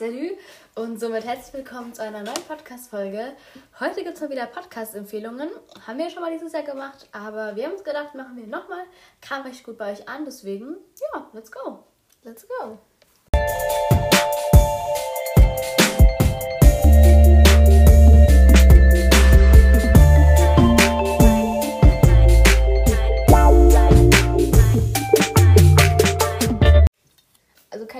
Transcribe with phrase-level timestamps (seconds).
[0.00, 0.38] Salut
[0.76, 3.36] und somit herzlich willkommen zu einer neuen Podcast-Folge.
[3.80, 5.50] Heute gibt es mal wieder Podcast-Empfehlungen.
[5.86, 8.86] Haben wir schon mal dieses Jahr gemacht, aber wir haben uns gedacht, machen wir nochmal.
[9.20, 10.76] Kam recht gut bei euch an, deswegen,
[11.12, 11.84] ja, let's go.
[12.22, 12.78] Let's go.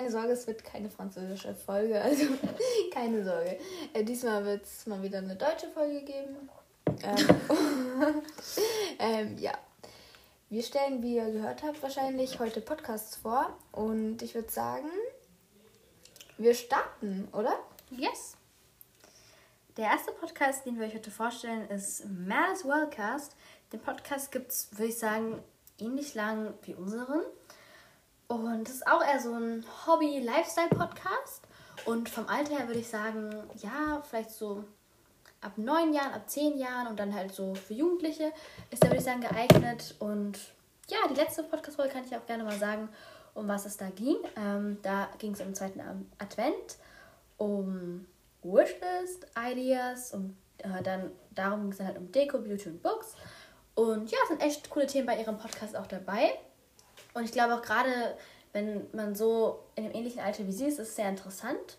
[0.00, 2.24] Keine Sorge, es wird keine französische Folge, also
[2.90, 3.58] keine Sorge.
[3.92, 6.48] Äh, diesmal wird es mal wieder eine deutsche Folge geben.
[7.02, 8.22] Ähm,
[8.98, 9.52] ähm, ja.
[10.48, 13.54] Wir stellen, wie ihr gehört habt, wahrscheinlich heute Podcasts vor.
[13.72, 14.88] Und ich würde sagen,
[16.38, 17.58] wir starten, oder?
[17.90, 18.38] Yes.
[19.76, 23.36] Der erste Podcast, den wir euch heute vorstellen, ist Matters Worldcast.
[23.70, 25.42] Den Podcast gibt es, würde ich sagen,
[25.78, 27.20] ähnlich lang wie unseren.
[28.30, 31.42] Und es ist auch eher so ein Hobby-Lifestyle-Podcast.
[31.84, 34.62] Und vom Alter her würde ich sagen, ja, vielleicht so
[35.40, 38.30] ab neun Jahren, ab zehn Jahren und dann halt so für Jugendliche
[38.70, 39.96] ist der, würde ich sagen, geeignet.
[39.98, 40.38] Und
[40.86, 42.88] ja, die letzte Podcast-Folge kann ich auch gerne mal sagen,
[43.34, 44.18] um was es da ging.
[44.36, 45.80] Ähm, da ging es um den zweiten
[46.18, 46.76] Advent,
[47.36, 48.06] um
[48.44, 53.16] Wishlist, Ideas und äh, dann darum ging es halt um Deko, Beauty und Books.
[53.74, 56.38] Und ja, es sind echt coole Themen bei ihrem Podcast auch dabei.
[57.14, 58.16] Und ich glaube auch gerade,
[58.52, 61.78] wenn man so in einem ähnlichen Alter wie sie ist, ist es sehr interessant.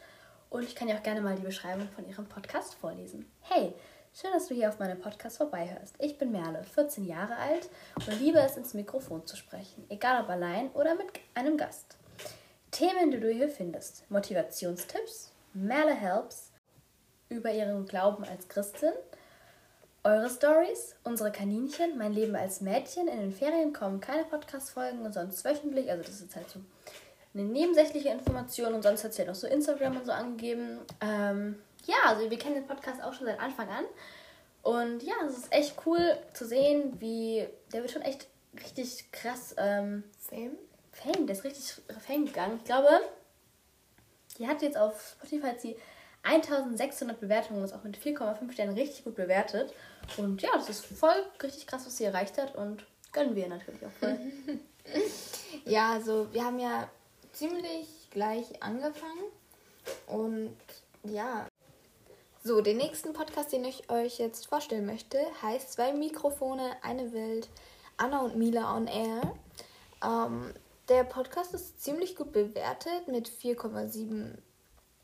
[0.49, 3.31] Und ich kann ja auch gerne mal die Beschreibung von ihrem Podcast vorlesen.
[3.41, 3.73] Hey,
[4.13, 5.95] schön, dass du hier auf meinem Podcast vorbeihörst.
[5.99, 10.29] Ich bin Merle, 14 Jahre alt und liebe es, ins Mikrofon zu sprechen, egal ob
[10.29, 11.97] allein oder mit einem Gast.
[12.71, 16.51] Themen, die du hier findest: Motivationstipps, Merle Helps,
[17.29, 18.91] über ihren Glauben als Christin,
[20.03, 23.07] eure Stories, unsere Kaninchen, mein Leben als Mädchen.
[23.07, 25.91] In den Ferien kommen keine Podcast-Folgen und sonst wöchentlich.
[25.91, 26.59] Also, das ist halt so
[27.33, 30.79] eine nebensächliche Information und sonst hat sie ja noch so Instagram und so angegeben.
[30.99, 33.85] Ähm, ja, also wir kennen den Podcast auch schon seit Anfang an.
[34.63, 39.55] Und ja, es ist echt cool zu sehen, wie der wird schon echt richtig krass
[39.57, 40.57] ähm, Fame?
[40.91, 42.57] Fame, der ist richtig Fame gegangen.
[42.57, 42.89] Ich glaube,
[44.37, 45.77] die hat jetzt auf Spotify hat sie
[46.23, 49.73] 1600 Bewertungen, ist auch mit 4,5 Sternen richtig gut bewertet.
[50.17, 53.85] Und ja, das ist voll richtig krass, was sie erreicht hat und gönnen wir natürlich
[53.85, 54.17] auch voll.
[55.65, 56.89] Ja, also wir haben ja
[57.33, 59.23] ziemlich gleich angefangen.
[60.07, 60.57] Und
[61.03, 61.47] ja.
[62.43, 67.49] So, den nächsten Podcast, den ich euch jetzt vorstellen möchte, heißt Zwei Mikrofone, eine Welt,
[67.97, 69.35] Anna und Mila on Air.
[70.03, 70.53] Ähm,
[70.89, 74.39] der Podcast ist ziemlich gut bewertet mit 4,7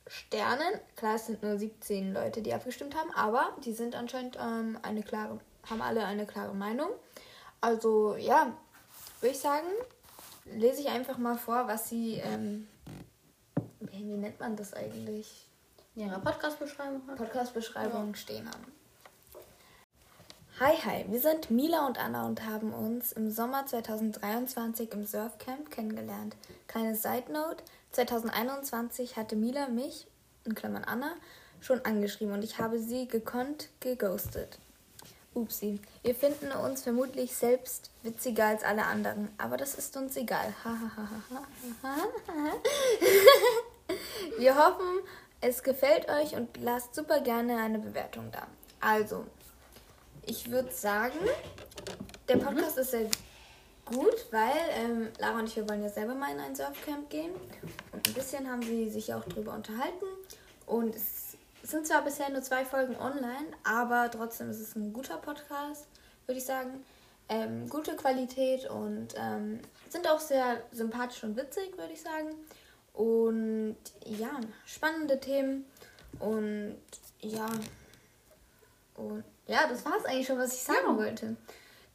[0.07, 0.79] Sternen.
[0.95, 5.03] Klar, es sind nur 17 Leute, die abgestimmt haben, aber die sind anscheinend ähm, eine
[5.03, 6.90] klare, haben alle eine klare Meinung.
[7.62, 8.53] Also ja,
[9.22, 9.67] würde ich sagen,
[10.46, 12.67] lese ich einfach mal vor, was sie, ähm,
[13.79, 15.47] wie nennt man das eigentlich?
[15.96, 17.01] In ihrer Podcast-Beschreibung.
[17.16, 18.72] Podcast-Beschreibung stehen haben.
[20.59, 25.69] Hi, hi, wir sind Mila und Anna und haben uns im Sommer 2023 im Surfcamp
[25.69, 26.35] kennengelernt.
[26.67, 27.63] Kleine Side Note:
[27.97, 30.06] 2021 hatte Mila mich,
[30.46, 31.16] in Klammern Anna,
[31.62, 34.59] schon angeschrieben und ich habe sie gekonnt geghostet.
[35.34, 40.53] Upsi, wir finden uns vermutlich selbst witziger als alle anderen, aber das ist uns egal.
[44.38, 45.00] wir hoffen,
[45.41, 48.46] es gefällt euch und lasst super gerne eine Bewertung da.
[48.79, 49.25] Also,
[50.24, 51.18] ich würde sagen,
[52.28, 53.09] der Podcast ist sehr
[53.88, 57.31] gut, weil ähm, Lara und ich, wir wollen ja selber mal in ein Surfcamp gehen.
[57.92, 60.06] Und ein bisschen haben sie sich auch drüber unterhalten.
[60.66, 65.18] Und es sind zwar bisher nur zwei Folgen online, aber trotzdem ist es ein guter
[65.18, 65.88] Podcast,
[66.26, 66.84] würde ich sagen.
[67.30, 69.59] Ähm, gute Qualität und ähm,
[69.90, 72.30] sind auch sehr sympathisch und witzig, würde ich sagen.
[72.94, 75.66] Und ja, spannende Themen.
[76.20, 76.78] Und
[77.20, 77.47] ja.
[78.96, 80.97] Und ja, das war es eigentlich schon, was ich sagen Ja.
[80.97, 81.36] wollte.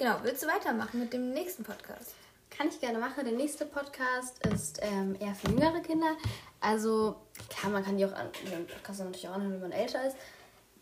[0.02, 2.16] Genau, willst du weitermachen mit dem nächsten Podcast?
[2.50, 3.25] Kann ich gerne machen.
[3.25, 6.16] Der nächste Podcast ist ähm, eher für jüngere Kinder.
[6.58, 7.14] Also,
[7.49, 10.16] klar, man kann die auch an, den Podcast natürlich auch anhören, wenn man älter ist.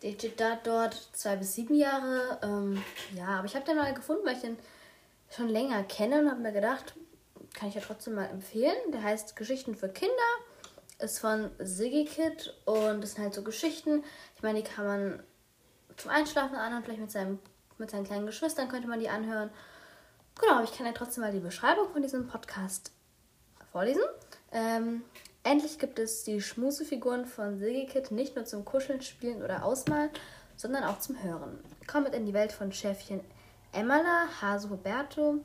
[0.02, 2.38] Der steht da dort zwei bis sieben Jahre.
[2.42, 2.82] Ähm,
[3.14, 4.56] ja, aber ich habe den mal gefunden, weil ich den
[5.28, 6.94] schon länger kenne und habe mir gedacht,
[7.52, 8.90] kann ich ja trotzdem mal empfehlen.
[8.90, 10.14] Der heißt Geschichten für Kinder.
[10.98, 14.02] Ist von Siggy Kid und das sind halt so Geschichten.
[14.36, 15.22] Ich meine, die kann man
[15.98, 17.38] zum Einschlafen anhören, vielleicht mit, seinem,
[17.80, 19.50] mit seinen kleinen Geschwistern könnte man die anhören.
[20.40, 22.92] Genau, aber ich kann ja trotzdem mal die Beschreibung von diesem Podcast
[23.72, 24.02] vorlesen.
[24.52, 25.02] Ähm,
[25.42, 30.10] endlich gibt es die Schmusefiguren von Silgikit nicht nur zum Kuscheln, Spielen oder Ausmalen,
[30.56, 31.58] sondern auch zum Hören.
[31.86, 33.20] Komm mit in die Welt von Schäfchen
[33.72, 35.40] Emmala, Hase Roberto,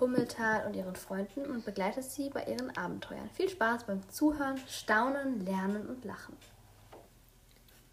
[0.00, 3.30] Hummeltal und ihren Freunden und begleitet sie bei ihren Abenteuern.
[3.30, 6.36] Viel Spaß beim Zuhören, Staunen, Lernen und Lachen.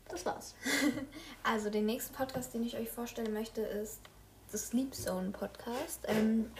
[0.10, 0.56] Das war's.
[1.44, 4.00] Also den nächsten Podcast, den ich euch vorstellen möchte, ist
[4.52, 6.02] The Sleep Zone Podcast.
[6.08, 6.52] Ähm,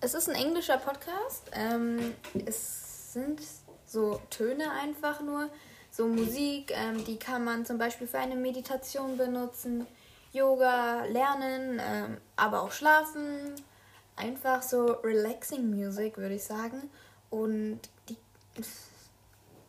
[0.00, 1.50] es ist ein englischer Podcast.
[1.52, 2.14] Ähm,
[2.46, 3.40] es sind
[3.86, 5.50] so Töne einfach nur,
[5.90, 9.86] so Musik, ähm, die kann man zum Beispiel für eine Meditation benutzen,
[10.32, 13.54] Yoga, Lernen, ähm, aber auch Schlafen.
[14.16, 16.90] Einfach so relaxing Music, würde ich sagen.
[17.30, 18.16] Und die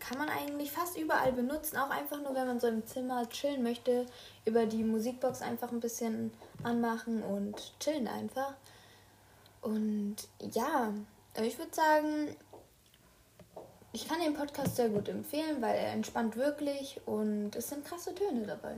[0.02, 3.64] kann man eigentlich fast überall benutzen, auch einfach nur, wenn man so im Zimmer chillen
[3.64, 4.06] möchte,
[4.46, 6.34] über die Musikbox einfach ein bisschen
[6.64, 8.54] anmachen und chillen einfach.
[9.62, 10.92] Und ja,
[11.42, 12.36] ich würde sagen,
[13.94, 18.16] ich kann den Podcast sehr gut empfehlen, weil er entspannt wirklich und es sind krasse
[18.16, 18.76] Töne dabei.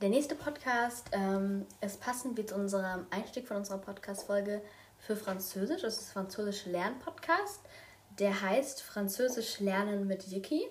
[0.00, 4.60] Der nächste Podcast ähm, ist passend wie zu unserem Einstieg von unserer Podcast-Folge
[4.98, 5.82] für Französisch.
[5.82, 7.60] Das ist Französisch Lern-Podcast.
[8.18, 10.66] Der heißt Französisch Lernen mit Yiki.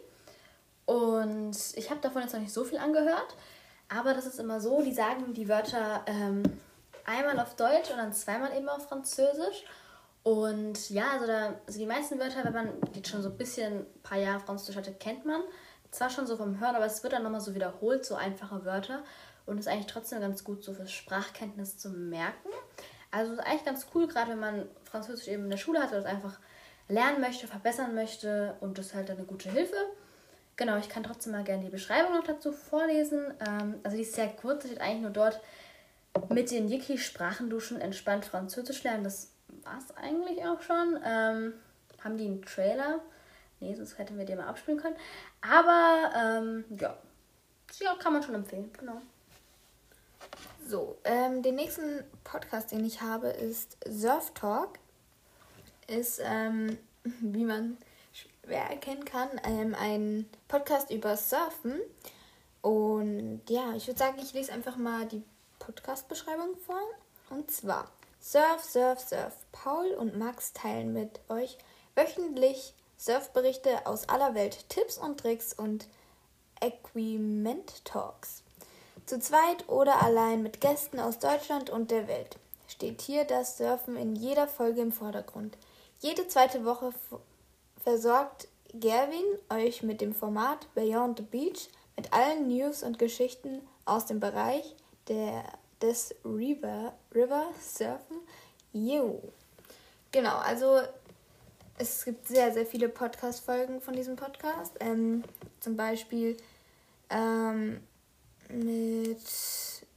[0.85, 3.35] Und ich habe davon jetzt noch nicht so viel angehört,
[3.89, 6.43] aber das ist immer so, die sagen die Wörter ähm,
[7.05, 9.65] einmal auf Deutsch und dann zweimal eben auf Französisch.
[10.23, 13.79] Und ja, also, da, also die meisten Wörter, wenn man jetzt schon so ein bisschen
[13.79, 15.41] ein paar Jahre Französisch hatte, kennt man.
[15.91, 19.03] Zwar schon so vom Hören, aber es wird dann nochmal so wiederholt, so einfache Wörter.
[19.45, 22.49] Und ist eigentlich trotzdem ganz gut so für Sprachkenntnis zu merken.
[23.11, 26.01] Also ist eigentlich ganz cool, gerade wenn man Französisch eben in der Schule hat oder
[26.01, 26.39] das einfach
[26.87, 29.75] lernen möchte, verbessern möchte und das ist halt eine gute Hilfe.
[30.55, 33.33] Genau, ich kann trotzdem mal gerne die Beschreibung noch dazu vorlesen.
[33.47, 35.39] Ähm, also die ist sehr kurz, steht eigentlich nur dort
[36.29, 39.03] mit den Yiki-Sprachenduschen entspannt Französisch lernen.
[39.03, 39.31] Das
[39.63, 40.99] war es eigentlich auch schon.
[41.05, 41.53] Ähm,
[42.03, 42.99] haben die einen Trailer?
[43.59, 44.95] Nee, sonst hätten wir den mal abspielen können.
[45.41, 46.97] Aber ähm, ja.
[47.79, 49.01] ja, kann man schon empfehlen, genau.
[50.67, 54.79] So, ähm, den nächsten Podcast, den ich habe, ist Surf Talk
[55.87, 57.77] ist, ähm, wie man
[58.11, 61.79] schwer erkennen kann, ähm, ein Podcast über Surfen.
[62.61, 65.23] Und ja, ich würde sagen, ich lese einfach mal die
[65.59, 66.81] Podcast-Beschreibung vor.
[67.29, 69.33] Und zwar Surf, Surf, Surf.
[69.51, 71.57] Paul und Max teilen mit euch
[71.95, 75.87] wöchentlich Surfberichte aus aller Welt, Tipps und Tricks und
[76.61, 78.43] Equipment Talks.
[79.05, 82.37] Zu zweit oder allein mit Gästen aus Deutschland und der Welt
[82.67, 85.57] steht hier das Surfen in jeder Folge im Vordergrund.
[85.99, 86.93] Jede zweite Woche
[87.83, 94.05] versorgt Gerwin euch mit dem Format Beyond the Beach mit allen News und Geschichten aus
[94.05, 94.75] dem Bereich
[95.07, 95.43] der,
[95.81, 98.17] des River, River Surfen.
[98.73, 99.23] Jo.
[100.11, 100.81] Genau, also
[101.79, 104.75] es gibt sehr, sehr viele Podcast-Folgen von diesem Podcast.
[104.79, 105.23] Ähm,
[105.59, 106.37] zum Beispiel
[107.09, 107.81] ähm,
[108.49, 109.21] mit,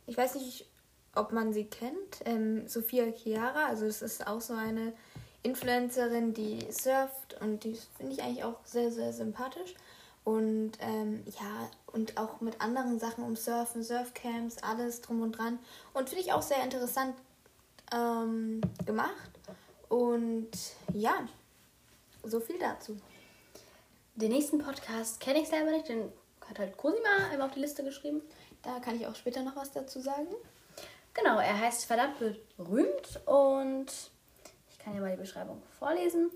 [0.07, 0.67] ich weiß nicht,
[1.15, 3.67] ob man sie kennt, ähm, Sophia Chiara.
[3.67, 4.95] Also es ist auch so eine
[5.43, 9.75] Influencerin, die surft und die finde ich eigentlich auch sehr, sehr sympathisch.
[10.23, 15.59] Und ähm, ja, und auch mit anderen Sachen um Surfen, Surfcamps, alles drum und dran.
[15.95, 17.15] Und finde ich auch sehr interessant
[17.93, 19.31] ähm, gemacht.
[19.89, 20.51] Und
[20.93, 21.27] ja,
[22.23, 22.97] so viel dazu.
[24.15, 26.13] Den nächsten Podcast kenne ich selber nicht, den
[26.49, 28.21] hat halt Cosima einmal auf die Liste geschrieben.
[28.63, 30.29] Da kann ich auch später noch was dazu sagen.
[31.15, 32.17] Genau, er heißt verdammt
[32.57, 33.87] berühmt und
[34.83, 36.31] kann ja mal die Beschreibung vorlesen.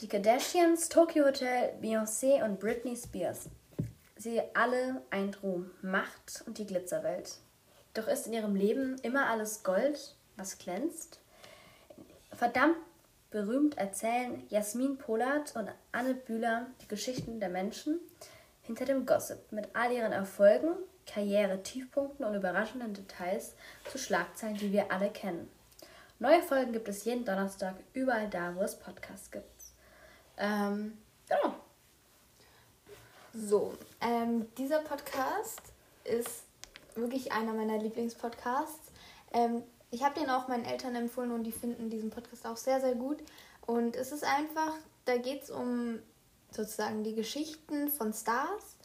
[0.00, 3.48] Die Kardashians, Tokyo Hotel, Beyoncé und Britney Spears.
[4.16, 7.38] Sie alle ein Ruhm, Macht und die Glitzerwelt.
[7.94, 11.20] Doch ist in ihrem Leben immer alles Gold, was glänzt?
[12.32, 12.76] Verdammt
[13.30, 17.98] berühmt erzählen Jasmin Polat und Anne Bühler die Geschichten der Menschen
[18.62, 20.70] hinter dem Gossip mit all ihren Erfolgen,
[21.06, 23.54] Karriere, Tiefpunkten und überraschenden Details
[23.90, 25.50] zu Schlagzeilen, die wir alle kennen.
[26.20, 29.44] Neue Folgen gibt es jeden Donnerstag überall da, wo es Podcasts gibt.
[30.36, 30.98] Ähm,
[31.28, 31.54] genau.
[33.32, 35.62] So, ähm, dieser Podcast
[36.02, 36.44] ist
[36.96, 38.90] wirklich einer meiner Lieblingspodcasts.
[39.32, 42.80] Ähm, ich habe den auch meinen Eltern empfohlen und die finden diesen Podcast auch sehr,
[42.80, 43.18] sehr gut.
[43.64, 46.00] Und es ist einfach, da geht es um
[46.50, 48.77] sozusagen die Geschichten von Stars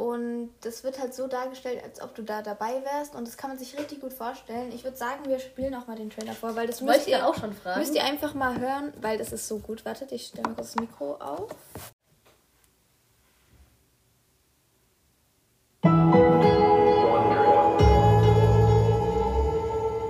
[0.00, 3.14] und das wird halt so dargestellt, als ob du da dabei wärst.
[3.14, 4.72] Und das kann man sich richtig gut vorstellen.
[4.72, 7.34] Ich würde sagen, wir spielen auch mal den Trailer vor, weil das müsst ihr auch
[7.34, 7.80] schon fragen.
[7.80, 9.84] Müsst ihr einfach mal hören, weil das ist so gut.
[9.84, 11.50] Wartet, ich stelle mal kurz das Mikro auf.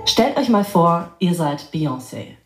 [0.05, 2.37] Stellt euch mal vor, ihr seid Beyoncé.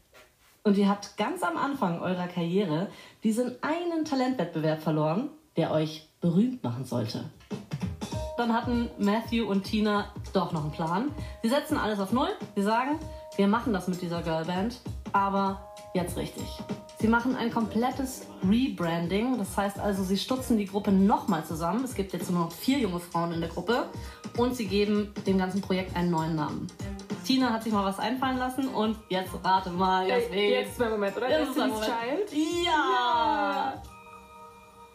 [0.63, 2.87] Und ihr habt ganz am Anfang eurer Karriere
[3.23, 7.25] diesen einen Talentwettbewerb verloren, der euch berühmt machen sollte.
[8.38, 11.12] dann hatten Matthew und Tina doch noch einen Plan.
[11.41, 12.29] Sie setzen alles auf Null.
[12.55, 13.00] Sie sagen,
[13.38, 14.79] wir machen das mit dieser Girlband,
[15.13, 16.45] aber jetzt richtig.
[17.00, 19.38] Sie machen ein komplettes Rebranding.
[19.38, 21.83] Das heißt also, sie stutzen die Gruppe nochmal zusammen.
[21.83, 23.85] Es gibt jetzt nur noch vier junge Frauen in der Gruppe.
[24.38, 26.67] Und sie geben dem ganzen Projekt einen neuen Namen.
[27.25, 30.50] Tina hat sich mal was einfallen lassen und jetzt rate mal, Jasmin.
[30.50, 31.29] Jetzt ist mein Moment, oder?
[31.29, 31.91] Jetzt ist mein Moment.
[32.29, 32.65] Child.
[32.65, 33.74] Ja.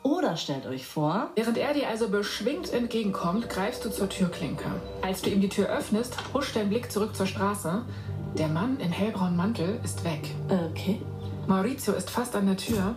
[0.02, 4.64] Oder stellt euch vor, Während er dir also beschwingt entgegenkommt, greifst du zur Türklinke.
[5.02, 7.84] Als du ihm die Tür öffnest, huscht dein Blick zurück zur Straße.
[8.38, 10.34] Der Mann im hellbraunen Mantel ist weg.
[10.48, 11.02] okay,
[11.46, 12.94] Maurizio ist fast an der Tür.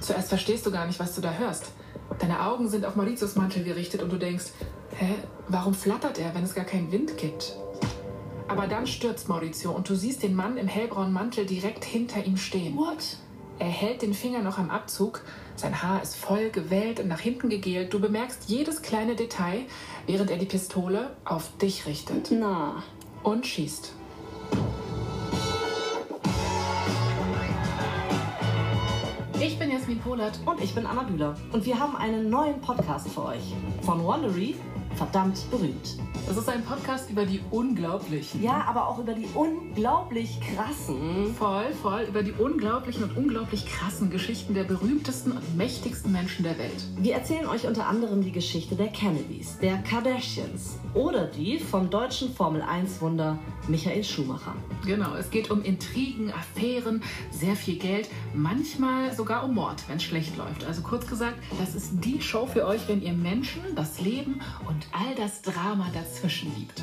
[0.00, 1.72] Zuerst verstehst du gar nicht, was du da hörst.
[2.20, 4.46] Deine Augen sind auf Mauritius Mantel gerichtet und du denkst,
[4.96, 5.14] hä,
[5.48, 7.56] warum flattert er, wenn es gar keinen Wind gibt?
[8.48, 12.36] Aber dann stürzt Maurizio und du siehst den Mann im hellbraunen Mantel direkt hinter ihm
[12.36, 12.76] stehen.
[12.76, 13.16] what?
[13.58, 15.22] Er hält den Finger noch am Abzug.
[15.56, 17.92] Sein Haar ist voll gewellt und nach hinten gegelt.
[17.92, 19.60] Du bemerkst jedes kleine Detail,
[20.06, 22.82] während er die Pistole auf dich richtet Na,
[23.22, 23.92] und schießt.
[29.40, 30.38] Ich bin Jasmin Polat.
[30.44, 31.34] und ich bin Anna Bühler.
[31.52, 33.54] Und wir haben einen neuen Podcast für euch.
[33.82, 34.54] Von Wondery,
[34.96, 35.98] verdammt berühmt.
[36.26, 38.42] Das ist ein Podcast über die unglaublichen.
[38.42, 41.34] Ja, aber auch über die unglaublich krassen.
[41.38, 46.58] Voll, voll über die unglaublichen und unglaublich krassen Geschichten der berühmtesten und mächtigsten Menschen der
[46.58, 46.84] Welt.
[46.96, 52.32] Wir erzählen euch unter anderem die Geschichte der Kennedys, der Kardashians oder die vom deutschen
[52.34, 53.38] Formel-1-Wunder
[53.68, 54.54] Michael Schumacher.
[54.84, 60.04] Genau, es geht um Intrigen, Affären, sehr viel Geld, manchmal sogar um Mord, wenn es
[60.04, 60.64] schlecht läuft.
[60.64, 64.85] Also kurz gesagt, das ist die Show für euch, wenn ihr Menschen, das Leben und
[64.92, 66.82] all das Drama dazwischen liebt.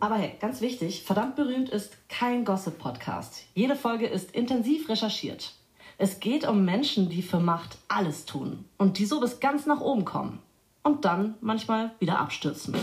[0.00, 3.44] Aber hey, ganz wichtig, verdammt berühmt ist kein Gossip-Podcast.
[3.54, 5.52] Jede Folge ist intensiv recherchiert.
[5.98, 9.80] Es geht um Menschen, die für Macht alles tun und die so bis ganz nach
[9.80, 10.38] oben kommen
[10.82, 12.74] und dann manchmal wieder abstürzen.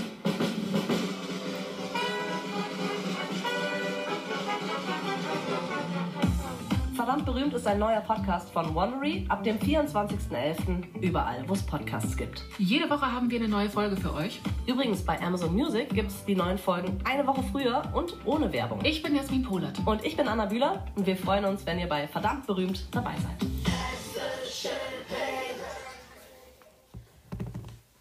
[7.27, 11.01] Berühmt ist ein neuer Podcast von Wondery ab dem 24.11.
[11.01, 12.41] überall, wo es Podcasts gibt.
[12.57, 14.39] Jede Woche haben wir eine neue Folge für euch.
[14.65, 18.79] Übrigens bei Amazon Music gibt es die neuen Folgen eine Woche früher und ohne Werbung.
[18.85, 19.77] Ich bin Jasmin Polat.
[19.85, 23.15] Und ich bin Anna Bühler und wir freuen uns, wenn ihr bei Verdammt berühmt dabei
[23.17, 23.49] seid.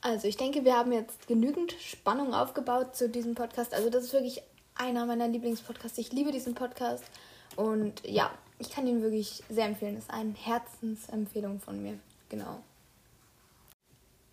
[0.02, 3.74] Also ich denke, wir haben jetzt genügend Spannung aufgebaut zu diesem Podcast.
[3.74, 4.40] Also das ist wirklich
[4.76, 5.98] einer meiner Lieblingspodcasts.
[5.98, 7.02] Ich liebe diesen Podcast
[7.56, 9.96] und ja, ich kann ihn wirklich sehr empfehlen.
[9.96, 11.98] Ist eine Herzensempfehlung von mir.
[12.28, 12.60] Genau.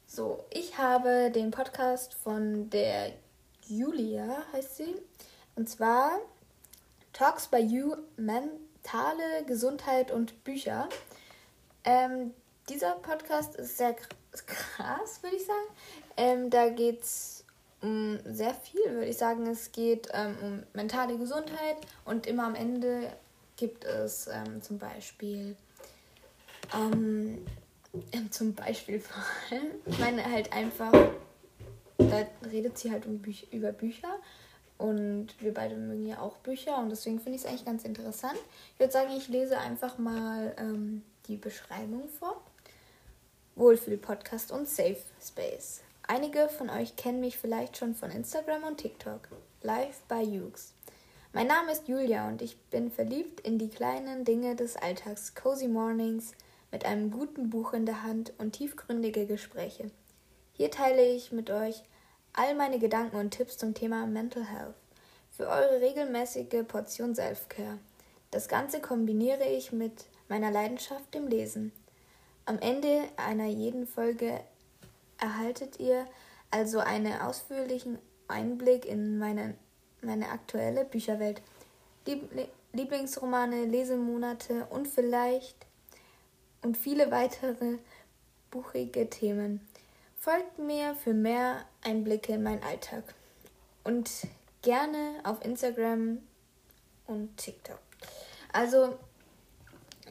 [0.08, 3.14] So, ich habe den Podcast von der
[3.68, 4.96] Julia, heißt sie.
[5.56, 6.20] Und zwar
[7.14, 10.88] Talks by You, mentale Gesundheit und Bücher.
[11.84, 12.34] Ähm,
[12.70, 15.68] dieser Podcast ist sehr kr- krass, würde ich sagen.
[16.16, 17.44] Ähm, da geht es
[17.82, 19.46] um sehr viel, würde ich sagen.
[19.48, 23.12] Es geht ähm, um mentale Gesundheit und immer am Ende
[23.56, 25.56] gibt es ähm, zum Beispiel
[26.74, 27.46] ähm,
[28.12, 30.92] ähm, zum Beispiel vor allem, ich meine halt einfach,
[31.98, 34.20] da redet sie halt um Büch über Bücher
[34.78, 38.38] und wir beide mögen ja auch Bücher und deswegen finde ich es eigentlich ganz interessant.
[38.74, 42.42] Ich würde sagen, ich lese einfach mal ähm, die Beschreibung vor.
[43.56, 45.82] Wohlfühl-Podcast und Safe Space.
[46.08, 49.28] Einige von euch kennen mich vielleicht schon von Instagram und TikTok.
[49.62, 50.74] Live by Jukes.
[51.36, 55.68] Mein Name ist Julia und ich bin verliebt in die kleinen Dinge des Alltags, cozy
[55.68, 56.34] Mornings
[56.72, 59.90] mit einem guten Buch in der Hand und tiefgründige Gespräche.
[60.52, 61.82] Hier teile ich mit euch
[62.34, 64.76] all meine Gedanken und Tipps zum Thema Mental Health
[65.32, 67.80] für eure regelmäßige Portion Selfcare.
[68.30, 71.72] Das Ganze kombiniere ich mit meiner Leidenschaft dem Lesen.
[72.46, 74.40] Am Ende einer jeden Folge
[75.20, 76.06] erhaltet ihr
[76.52, 77.98] also einen ausführlichen
[78.28, 79.56] Einblick in meine,
[80.04, 81.42] meine aktuelle Bücherwelt,
[82.06, 85.56] Liebli Lieblingsromane, Lesemonate und vielleicht
[86.64, 87.78] und viele weitere
[88.50, 89.62] buchige Themen.
[90.20, 93.04] Folgt mir für mehr Einblicke in meinen Alltag
[93.84, 94.10] und
[94.64, 96.20] gerne auf Instagram
[97.06, 97.80] und TikTok.
[98.52, 98.98] Also,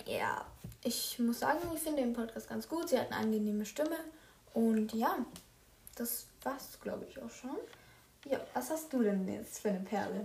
[0.06, 0.44] ja,
[0.84, 2.88] ich muss sagen, ich finde den Podcast ganz gut.
[2.88, 3.96] Sie hat eine angenehme Stimme.
[4.52, 5.16] Und ja,
[5.96, 7.56] das war's, glaube ich, auch schon.
[8.24, 10.24] Ja, was hast du denn jetzt für eine Perle?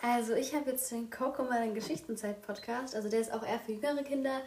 [0.00, 2.94] Also ich habe jetzt den Coco meinen Geschichtenzeit-Podcast.
[2.94, 4.40] Also der ist auch eher für jüngere Kinder.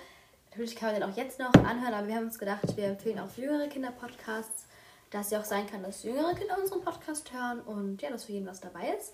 [0.50, 3.20] Natürlich kann man den auch jetzt noch anhören, aber wir haben uns gedacht, wir empfehlen
[3.20, 4.66] auch für jüngere Kinder Podcasts,
[5.12, 8.26] da es ja auch sein kann, dass jüngere Kinder unseren Podcast hören und ja, dass
[8.26, 9.14] für jeden was dabei ist.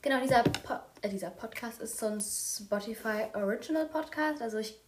[0.00, 4.40] Genau, dieser, po äh, dieser Podcast ist so ein Spotify Original Podcast.
[4.40, 4.80] Also ich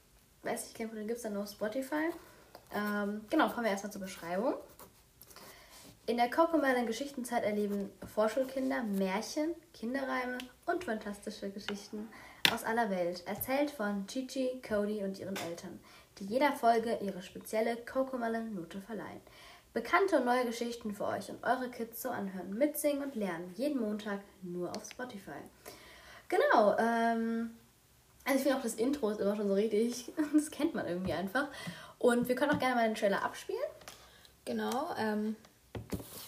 [0.43, 2.11] weiß nicht, ich glaube, den gibt es dann nur Spotify.
[2.75, 4.55] Ähm, genau, kommen wir erstmal zur Beschreibung.
[6.07, 12.11] In der Cocomelon Geschichtenzeit erleben Vorschulkinder Märchen, Kinderreime und fantastische Geschichten
[12.53, 15.81] aus aller Welt, erzählt von Gigi, Cody und ihren Eltern,
[16.19, 19.23] die jeder Folge ihre spezielle Cocomelon-Note verleihen.
[19.73, 23.81] Bekannte und neue Geschichten für euch und eure Kids zu anhören, mitsingen und lernen, jeden
[23.81, 25.41] Montag nur auf Spotify.
[26.29, 27.53] Genau, ähm,
[28.27, 31.15] also ich finde auch das Intro ist immer schon so richtig, das kennt man irgendwie
[31.15, 31.49] einfach.
[31.99, 33.59] Und wir können auch gerne mal den Trailer abspielen.
[34.45, 35.37] Genau, ähm,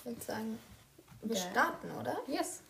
[0.07, 0.59] ich würde sagen,
[1.23, 1.51] wir Ja.
[1.51, 2.17] starten, oder?
[2.29, 2.61] Yes.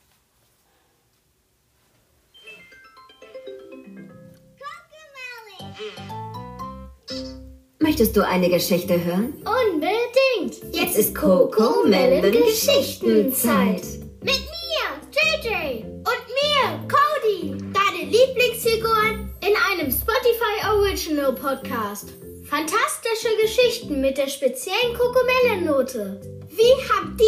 [7.78, 9.34] Möchtest du eine Geschichte hören?
[9.44, 10.74] Unbedingt!
[10.74, 13.82] Jetzt ist Coco Melon Geschichtenzeit.
[14.22, 15.84] Mit mir, JJ!
[15.84, 17.50] Und mir, Cody!
[17.72, 22.08] Deine Lieblingsfiguren in einem Spotify Original Podcast.
[22.48, 26.20] Fantastische Geschichten mit der speziellen Kokomelle-Note.
[26.48, 27.24] Wie Humpty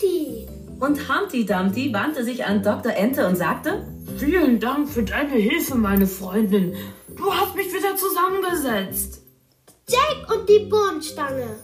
[0.00, 0.48] Dumpty.
[0.80, 2.92] Und Humpty Dumpty wandte sich an Dr.
[2.94, 3.86] Ente und sagte,
[4.18, 6.74] Vielen Dank für deine Hilfe, meine Freundin.
[7.16, 9.20] Du hast mich wieder zusammengesetzt.
[9.88, 11.56] Jack und die Bohnenstange.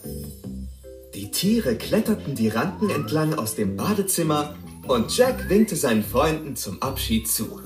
[1.15, 4.55] Die Tiere kletterten die Ranken entlang aus dem Badezimmer
[4.87, 7.61] und Jack winkte seinen Freunden zum Abschied zu.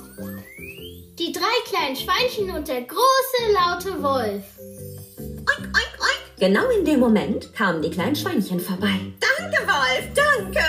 [1.18, 4.44] Die drei kleinen Schweinchen und der große, laute Wolf.
[6.42, 8.98] Genau in dem Moment kamen die kleinen Schweinchen vorbei.
[9.38, 10.66] Danke, Wolf, danke.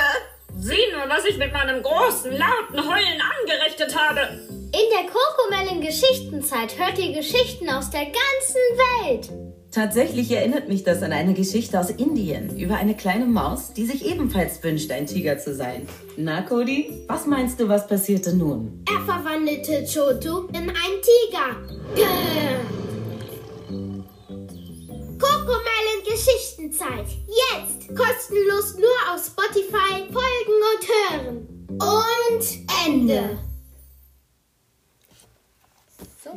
[0.56, 4.20] Sieh nur, was ich mit meinem großen, lauten Heulen angerichtet habe.
[4.50, 8.62] In der Kokomellen Geschichtenzeit hört ihr Geschichten aus der ganzen
[9.02, 9.30] Welt.
[9.72, 14.06] Tatsächlich erinnert mich das an eine Geschichte aus Indien über eine kleine Maus, die sich
[14.06, 15.88] ebenfalls wünscht, ein Tiger zu sein.
[16.18, 18.86] Na, Cody, was meinst du, was passierte nun?
[18.88, 21.56] Er verwandelte Chotu in einen Tiger.
[21.96, 22.04] Gäh.
[26.14, 27.08] Geschichtenzeit.
[27.26, 31.68] Jetzt kostenlos nur auf Spotify folgen und hören.
[31.70, 32.46] Und
[32.86, 33.40] Ende.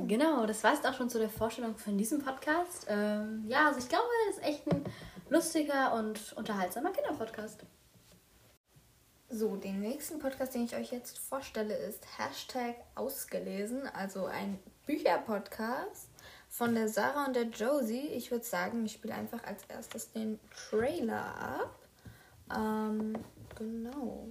[0.07, 2.87] Genau, das war es auch schon zu der Vorstellung von diesem Podcast.
[2.89, 4.85] Ähm, ja, also ich glaube, es ist echt ein
[5.29, 7.65] lustiger und unterhaltsamer Kinderpodcast.
[9.29, 16.06] So, den nächsten Podcast, den ich euch jetzt vorstelle, ist Hashtag ausgelesen, also ein Bücherpodcast
[16.57, 18.09] von der Sarah und der Josie.
[18.15, 20.41] Ich würde sagen, ich spiele einfach als erstes den
[20.71, 21.79] Trailer ab.
[22.55, 23.15] Ähm,
[23.59, 24.29] genau.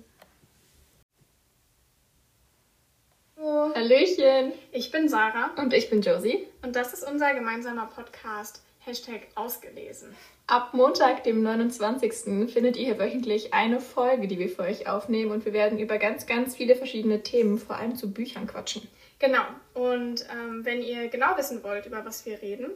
[3.37, 9.27] Hallöchen, ich bin Sarah und ich bin Josie und das ist unser gemeinsamer Podcast Hashtag
[9.35, 10.15] ausgelesen.
[10.47, 12.49] Ab Montag, dem 29.
[12.51, 15.97] findet ihr hier wöchentlich eine Folge, die wir für euch aufnehmen und wir werden über
[15.97, 18.87] ganz, ganz viele verschiedene Themen, vor allem zu Büchern quatschen.
[19.19, 22.71] Genau, und ähm, wenn ihr genau wissen wollt, über was wir reden,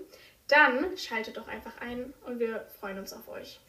[0.48, 3.60] dann schaltet doch einfach ein und wir freuen uns auf euch.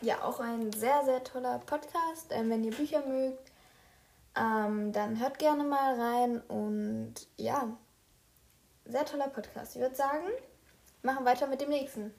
[0.00, 2.26] Ja, auch ein sehr, sehr toller Podcast.
[2.30, 3.50] Ähm, wenn ihr Bücher mögt,
[4.36, 6.40] ähm, dann hört gerne mal rein.
[6.42, 7.76] Und ja,
[8.84, 9.74] sehr toller Podcast.
[9.74, 10.26] Ich würde sagen,
[11.02, 12.14] machen weiter mit dem nächsten.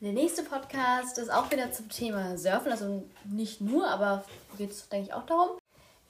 [0.00, 4.24] Der nächste Podcast ist auch wieder zum Thema Surfen, also nicht nur, aber
[4.58, 5.58] geht es, denke ich, auch darum.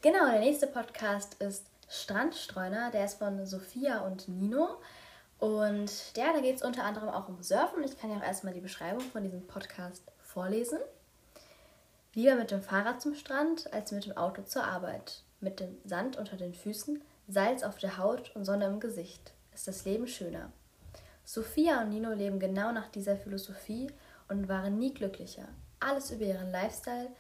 [0.01, 4.81] Genau, der nächste Podcast ist Strandstreuner, der ist von Sophia und Nino.
[5.39, 7.85] Und ja, da geht es unter anderem auch um Surfen.
[7.85, 10.79] Ich kann ja auch erstmal die Beschreibung von diesem Podcast vorlesen.
[12.15, 15.23] Lieber mit dem Fahrrad zum Strand als mit dem Auto zur Arbeit.
[15.41, 19.69] Mit dem Sand unter den Füßen, Salz auf der Haut und Sonne im Gesicht ist
[19.69, 20.51] das Leben schöner.
[21.25, 23.91] Sophia und Nino leben genau nach dieser Philosophie
[24.29, 25.49] und waren nie glücklicher.
[25.79, 27.11] Alles über ihren Lifestyle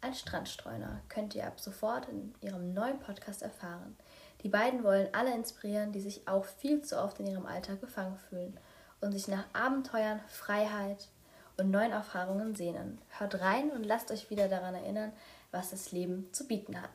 [0.00, 3.96] als Strandstreuner könnt ihr ab sofort in ihrem neuen Podcast erfahren.
[4.42, 8.16] Die beiden wollen alle inspirieren, die sich auch viel zu oft in ihrem Alltag gefangen
[8.28, 8.58] fühlen
[9.00, 11.08] und sich nach Abenteuern, Freiheit
[11.56, 13.00] und neuen Erfahrungen sehnen.
[13.18, 15.12] Hört rein und lasst euch wieder daran erinnern,
[15.50, 16.90] was das Leben zu bieten hat.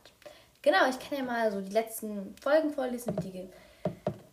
[0.61, 3.49] Genau, ich kann ja mal so die letzten Folgen vorlesen, wie die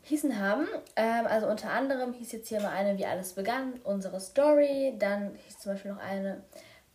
[0.03, 0.67] hießen haben.
[0.97, 4.95] Ähm, also unter anderem hieß jetzt hier mal eine, wie alles begann, unsere Story.
[4.99, 6.43] Dann hieß zum Beispiel noch eine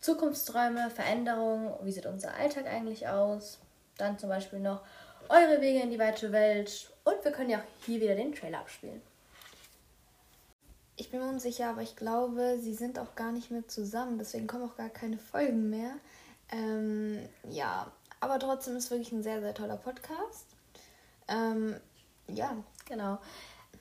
[0.00, 3.58] Zukunftsträume, Veränderung, wie sieht unser Alltag eigentlich aus.
[3.96, 4.82] Dann zum Beispiel noch
[5.30, 6.90] eure Wege in die weite Welt.
[7.04, 9.00] Und wir können ja auch hier wieder den Trailer abspielen.
[10.96, 14.18] Ich bin mir unsicher, aber ich glaube, sie sind auch gar nicht mehr zusammen.
[14.18, 15.92] Deswegen kommen auch gar keine Folgen mehr.
[16.52, 17.90] Ähm, ja,
[18.20, 20.44] aber trotzdem ist wirklich ein sehr, sehr toller Podcast.
[21.28, 21.80] Ähm,
[22.28, 22.56] ja,
[22.90, 23.18] Genau.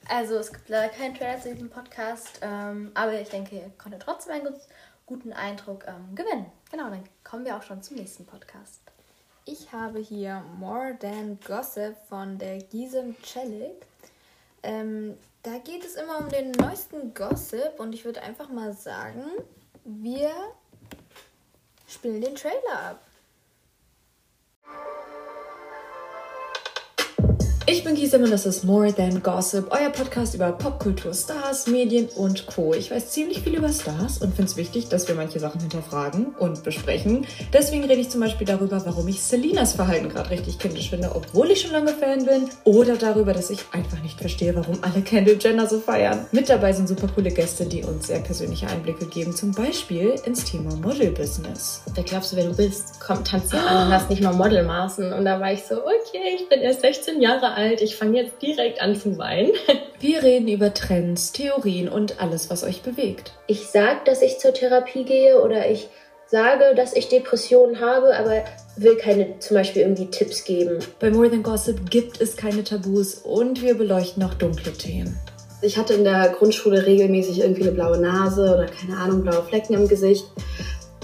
[0.07, 4.03] Also es gibt leider keinen Trailer zu diesem Podcast, ähm, aber ich denke, ihr konntet
[4.03, 4.67] trotzdem einen gut-
[5.05, 6.45] guten Eindruck ähm, gewinnen.
[6.71, 8.81] Genau, dann kommen wir auch schon zum nächsten Podcast.
[9.45, 13.85] Ich habe hier More Than Gossip von der Gisem Celik.
[14.63, 19.23] Ähm, da geht es immer um den neuesten Gossip und ich würde einfach mal sagen,
[19.83, 20.31] wir
[21.87, 23.08] spielen den Trailer ab.
[27.71, 32.09] Ich bin Gisem und das ist More Than Gossip, euer Podcast über Popkultur, Stars, Medien
[32.15, 32.73] und Co.
[32.73, 36.33] Ich weiß ziemlich viel über Stars und finde es wichtig, dass wir manche Sachen hinterfragen
[36.39, 37.27] und besprechen.
[37.53, 41.51] Deswegen rede ich zum Beispiel darüber, warum ich Selinas Verhalten gerade richtig kindisch finde, obwohl
[41.51, 42.49] ich schon lange Fan bin.
[42.63, 46.25] Oder darüber, dass ich einfach nicht verstehe, warum alle Kendall Jenner so feiern.
[46.31, 50.43] Mit dabei sind super coole Gäste, die uns sehr persönliche Einblicke geben, zum Beispiel ins
[50.43, 51.83] Thema Model-Business.
[51.93, 52.99] Wer glaubst du, wer du bist?
[52.99, 55.13] Komm, tanz dir an und hast nicht mal Modelmaßen.
[55.13, 58.21] Und da war ich so, okay, ich bin erst 16 Jahre alt alt, ich fange
[58.21, 59.51] jetzt direkt an zu weinen.
[59.99, 63.33] Wir reden über Trends, Theorien und alles, was euch bewegt.
[63.47, 65.89] Ich sage, dass ich zur Therapie gehe oder ich
[66.25, 68.45] sage, dass ich Depressionen habe, aber
[68.77, 70.79] will keine zum Beispiel irgendwie Tipps geben.
[70.99, 75.19] Bei More Than Gossip gibt es keine Tabus und wir beleuchten auch dunkle Themen.
[75.61, 79.73] Ich hatte in der Grundschule regelmäßig irgendwie eine blaue Nase oder keine Ahnung, blaue Flecken
[79.73, 80.25] im Gesicht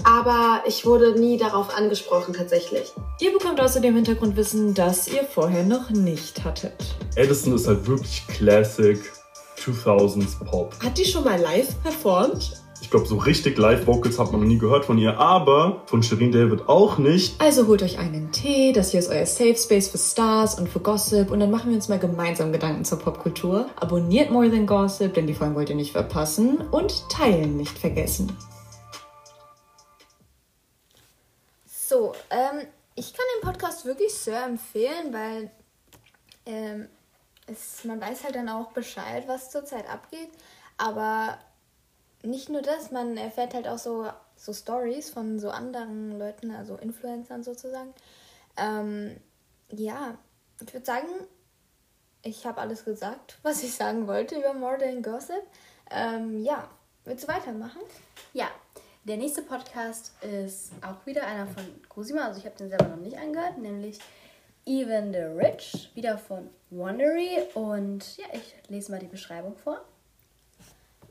[0.06, 2.92] aber ich wurde nie darauf angesprochen tatsächlich.
[3.20, 6.96] Ihr bekommt außerdem Hintergrundwissen, das ihr vorher noch nicht hattet.
[7.16, 8.98] Edison ist halt wirklich Classic
[9.58, 10.74] 2000s Pop.
[10.82, 12.62] Hat die schon mal live performt?
[12.82, 16.30] Ich glaube, so richtig Live-Vocals hat man noch nie gehört von ihr, aber von Shirin
[16.30, 17.40] David auch nicht.
[17.40, 20.78] Also holt euch einen Tee, das hier ist euer Safe Space für Stars und für
[20.78, 23.66] Gossip und dann machen wir uns mal gemeinsam Gedanken zur Popkultur.
[23.80, 28.36] Abonniert More Than Gossip, denn die Folgen wollt ihr nicht verpassen und teilen nicht vergessen.
[31.96, 35.50] So, ähm, ich kann den Podcast wirklich sehr empfehlen, weil
[36.44, 36.90] ähm,
[37.46, 40.28] es, man weiß halt dann auch Bescheid, was zurzeit abgeht.
[40.76, 41.38] Aber
[42.22, 46.76] nicht nur das, man erfährt halt auch so, so Stories von so anderen Leuten, also
[46.76, 47.94] Influencern sozusagen.
[48.58, 49.16] Ähm,
[49.70, 50.18] ja,
[50.60, 51.08] ich würde sagen,
[52.20, 55.46] ich habe alles gesagt, was ich sagen wollte über Than Gossip.
[55.90, 56.68] Ähm, ja,
[57.06, 57.80] willst du weitermachen?
[58.34, 58.50] Ja,
[59.06, 62.96] der nächste Podcast ist auch wieder einer von Cosima, also ich habe den selber noch
[62.96, 64.00] nicht angehört, nämlich
[64.66, 67.44] Even the Rich, wieder von Wondery.
[67.54, 69.80] Und ja, ich lese mal die Beschreibung vor.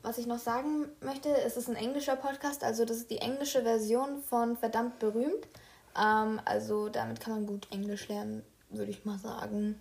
[0.02, 3.62] Was ich noch sagen möchte, es ist ein englischer Podcast, also das ist die englische
[3.62, 5.48] Version von Verdammt berühmt.
[5.98, 9.80] Ähm, also damit kann man gut Englisch lernen, würde ich mal sagen.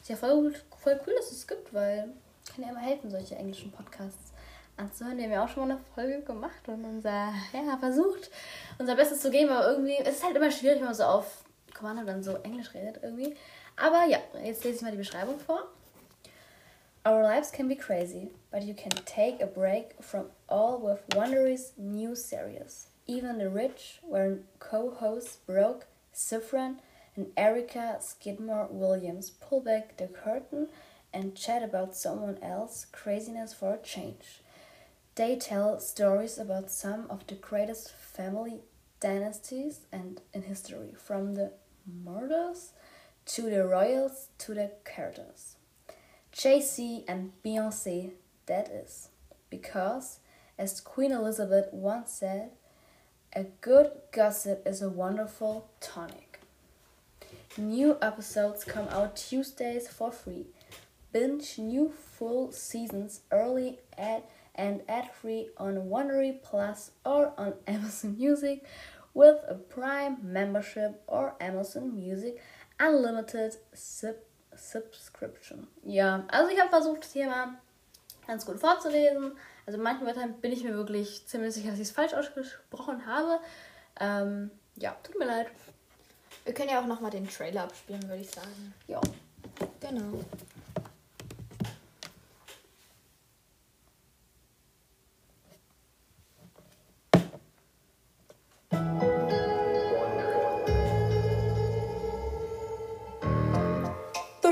[0.00, 2.10] Ist ja voll, voll cool, dass es gibt, weil
[2.54, 4.29] kann ja immer helfen, solche englischen Podcasts
[4.88, 8.30] Die haben ja auch schon mal eine Folge gemacht und unser, ja, versucht,
[8.78, 11.44] unser Bestes zu geben, aber irgendwie, es ist halt immer schwierig, wenn man so auf
[11.74, 13.36] Kommando dann so Englisch redet irgendwie.
[13.76, 15.68] Aber ja, jetzt lese ich mal die Beschreibung vor.
[17.06, 21.72] Our lives can be crazy, but you can take a break from all with Wondery's
[21.76, 22.88] new series.
[23.06, 26.76] Even the rich, where co-hosts Brooke, Sifran,
[27.16, 30.68] and Erica Skidmore Williams pull back the curtain
[31.12, 34.42] and chat about someone else's craziness for a change.
[35.20, 38.62] They tell stories about some of the greatest family
[39.00, 41.52] dynasties and in history, from the
[41.86, 42.72] murders
[43.26, 45.56] to the royals to the characters.
[46.32, 48.12] Jay-Z and Beyoncé,
[48.46, 49.10] that is.
[49.50, 50.20] Because,
[50.56, 52.52] as Queen Elizabeth once said,
[53.36, 56.40] a good gossip is a wonderful tonic.
[57.58, 60.46] New episodes come out Tuesdays for free.
[61.12, 68.64] Binge new full seasons early at and ad-free on Wondery Plus or on Amazon Music
[69.14, 72.40] with a Prime membership or Amazon Music
[72.78, 74.16] Unlimited Sub
[74.56, 75.68] Subscription.
[75.84, 77.54] Ja, also ich habe versucht, das mal
[78.26, 79.32] ganz gut vorzulesen.
[79.66, 83.38] Also manchen Wörtern bin ich mir wirklich ziemlich sicher, dass ich es falsch ausgesprochen habe.
[84.00, 85.46] Ähm, ja, tut mir leid.
[86.44, 88.74] Wir können ja auch nochmal den Trailer abspielen, würde ich sagen.
[88.86, 89.00] Ja.
[89.80, 90.20] Genau.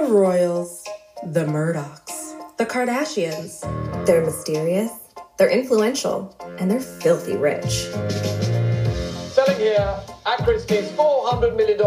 [0.09, 0.85] Royals,
[1.27, 3.61] the Murdochs, the Kardashians.
[4.07, 4.91] They're mysterious,
[5.37, 7.89] they're influential, and they're filthy rich.
[9.33, 11.79] Selling here at Christie's $400 million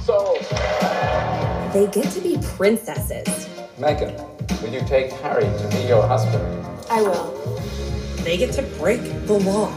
[0.00, 0.38] sold.
[1.72, 3.48] They get to be princesses.
[3.78, 4.14] Meghan,
[4.62, 6.44] will you take Harry to be your husband?
[6.88, 7.32] I will.
[8.22, 9.74] They get to break the law.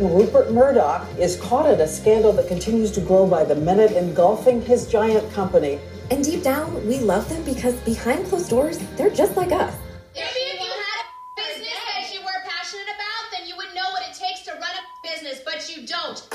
[0.00, 4.62] Rupert Murdoch is caught in a scandal that continues to grow by the minute, engulfing
[4.62, 5.78] his giant company.
[6.10, 9.74] And deep down, we love them because behind closed doors, they're just like us.
[10.12, 13.88] Maybe if you had a business that you were passionate about, then you would know
[13.92, 16.28] what it takes to run a business, but you don't.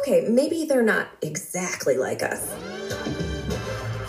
[0.00, 2.50] Okay, maybe they're not exactly like us.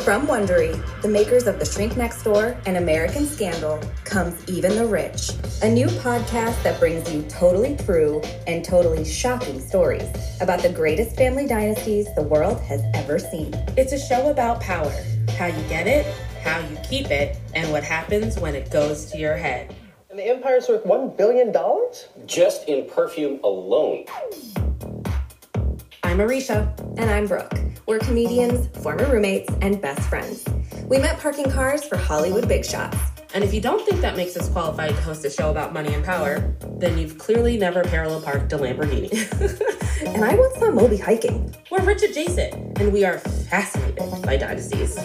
[0.09, 4.87] From Wondery, the makers of The Shrink Next Door and American Scandal, comes Even the
[4.87, 10.09] Rich, a new podcast that brings you totally true and totally shocking stories
[10.41, 13.53] about the greatest family dynasties the world has ever seen.
[13.77, 14.91] It's a show about power
[15.37, 19.19] how you get it, how you keep it, and what happens when it goes to
[19.19, 19.75] your head.
[20.09, 21.53] And the empire's worth $1 billion?
[22.25, 24.05] Just in perfume alone.
[26.09, 26.73] I'm Arisha.
[26.97, 27.53] And I'm Brooke.
[27.85, 30.43] We're comedians, former roommates, and best friends.
[30.85, 32.97] We met parking cars for Hollywood big shots.
[33.35, 35.93] And if you don't think that makes us qualified to host a show about money
[35.93, 39.11] and power, then you've clearly never parallel parked a Lamborghini.
[40.15, 41.55] and I once saw Moby hiking.
[41.69, 44.97] We're rich adjacent, and we are fascinated by dynasties.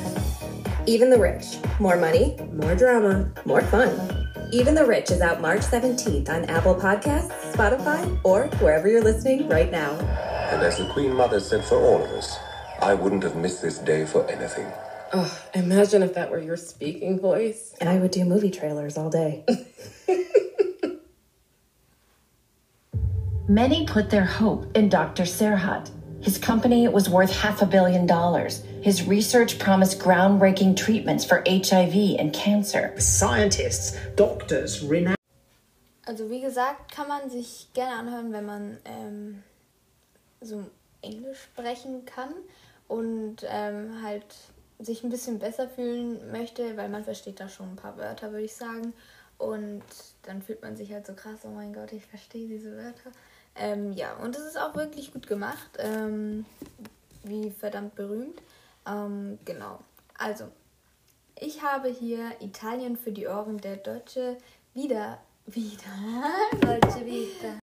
[0.86, 1.58] Even the Rich.
[1.80, 3.92] More money, more drama, more fun.
[4.52, 9.50] Even the Rich is out March 17th on Apple Podcasts, Spotify, or wherever you're listening
[9.50, 9.98] right now.
[10.52, 12.38] And as the Queen Mother said for all of us,
[12.80, 14.66] I wouldn't have missed this day for anything.
[15.12, 17.74] Oh, imagine if that were your speaking voice.
[17.80, 19.44] And I would do movie trailers all day.
[23.48, 25.24] Many put their hope in Dr.
[25.24, 25.90] Serhat.
[26.20, 28.64] His company was worth half a billion dollars.
[28.83, 32.94] His research promised groundbreaking treatments for HIV and cancer.
[32.98, 35.18] Scientists, doctors, renowned.
[36.07, 39.42] Also wie gesagt, kann man sich gerne anhören, wenn man ähm,
[40.44, 40.64] so
[41.02, 42.33] Englisch sprechen kann
[42.88, 44.26] und ähm, halt
[44.78, 48.44] sich ein bisschen besser fühlen möchte, weil man versteht da schon ein paar Wörter, würde
[48.44, 48.92] ich sagen.
[49.38, 49.83] Und
[50.22, 53.11] dann fühlt man sich halt so krass, oh mein Gott, ich verstehe diese Wörter.
[53.57, 55.70] Ähm, ja, und es ist auch wirklich gut gemacht.
[55.78, 56.44] Ähm,
[57.22, 58.42] wie verdammt berühmt.
[58.87, 59.80] Ähm, genau.
[60.18, 60.44] Also,
[61.38, 64.37] ich habe hier Italien für die Ohren der Deutsche
[64.72, 65.20] wieder.
[65.46, 65.76] Wieder.
[66.59, 67.59] Deutsche Vita.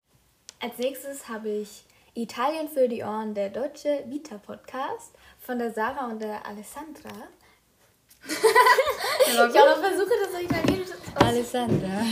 [0.61, 6.07] Als nächstes habe ich Italien für die Ohren der Deutsche Vita Podcast von der Sarah
[6.07, 7.11] und der Alessandra.
[8.27, 12.03] ich auch noch versuche, das Italienisch Alessandra.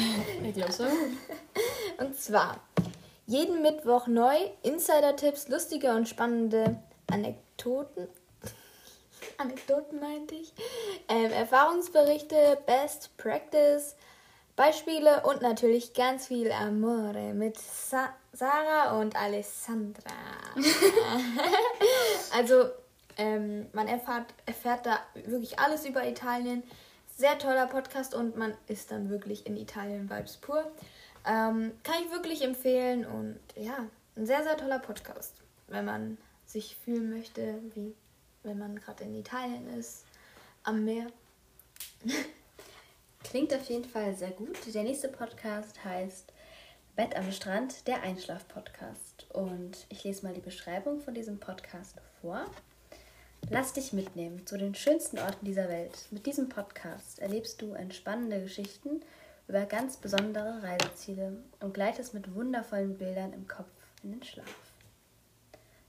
[0.43, 0.85] Ich glaube so.
[1.99, 2.61] Und zwar
[3.27, 6.81] jeden Mittwoch neu Insider-Tipps, lustige und spannende
[7.11, 8.09] Anekdoten.
[9.37, 10.53] Anekdoten meinte ich.
[11.09, 13.97] Ähm, Erfahrungsberichte, Best Practice,
[14.59, 20.11] Beispiele und natürlich ganz viel Amore mit Sa Sarah und Alessandra.
[22.37, 22.69] also,
[23.17, 26.65] ähm, man erfahrt, erfährt da wirklich alles über Italien.
[27.17, 30.69] Sehr toller Podcast und man ist dann wirklich in Italien Vibes pur.
[31.25, 35.37] Ähm, kann ich wirklich empfehlen und ja, ein sehr, sehr toller Podcast,
[35.69, 37.95] wenn man sich fühlen möchte, wie
[38.43, 40.05] wenn man gerade in Italien ist,
[40.65, 41.07] am Meer.
[43.29, 44.57] Klingt auf jeden Fall sehr gut.
[44.73, 46.33] Der nächste Podcast heißt
[46.97, 49.27] Bett am Strand, der Einschlaf-Podcast.
[49.35, 52.47] Und ich lese mal die Beschreibung von diesem Podcast vor.
[53.51, 56.07] Lass dich mitnehmen zu den schönsten Orten dieser Welt.
[56.11, 59.03] Mit diesem Podcast erlebst du entspannende Geschichten
[59.47, 63.69] über ganz besondere Reiseziele und gleitest mit wundervollen Bildern im Kopf
[64.03, 64.73] in den Schlaf.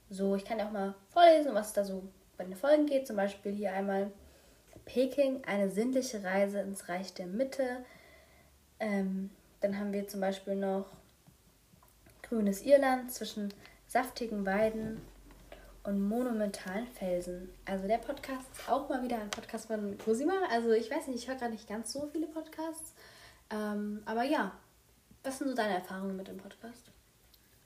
[0.10, 2.04] So, ich kann ja auch mal vorlesen, was da so
[2.38, 3.08] bei den Folgen geht.
[3.08, 4.12] Zum Beispiel hier einmal
[4.94, 7.86] Peking, eine sinnliche Reise ins Reich der Mitte.
[8.80, 9.30] Ähm,
[9.62, 10.88] dann haben wir zum Beispiel noch
[12.24, 13.54] grünes Irland zwischen
[13.88, 15.00] saftigen Weiden
[15.84, 17.50] und monumentalen Felsen.
[17.66, 20.34] Also der Podcast ist auch mal wieder ein Podcast von Cosima.
[20.52, 22.94] Also ich weiß nicht, ich höre gerade nicht ganz so viele Podcasts.
[23.52, 24.54] Ähm, aber ja,
[25.24, 26.90] was sind so deine Erfahrungen mit dem Podcast?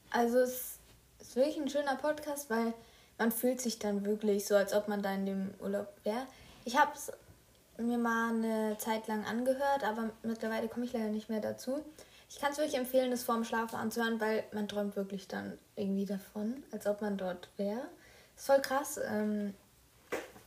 [0.10, 0.80] Also es
[1.20, 2.74] ist wirklich ein schöner Podcast, weil
[3.18, 6.28] man fühlt sich dann wirklich so, als ob man da in dem Urlaub wäre.
[6.66, 7.12] Ich habe es
[7.78, 11.84] mir mal eine Zeit lang angehört, aber mittlerweile komme ich leider nicht mehr dazu.
[12.30, 16.06] Ich kann es wirklich empfehlen, das vorm Schlafen anzuhören, weil man träumt wirklich dann irgendwie
[16.06, 17.88] davon, als ob man dort wäre.
[18.36, 19.00] Ist voll krass.
[19.08, 19.54] Ähm,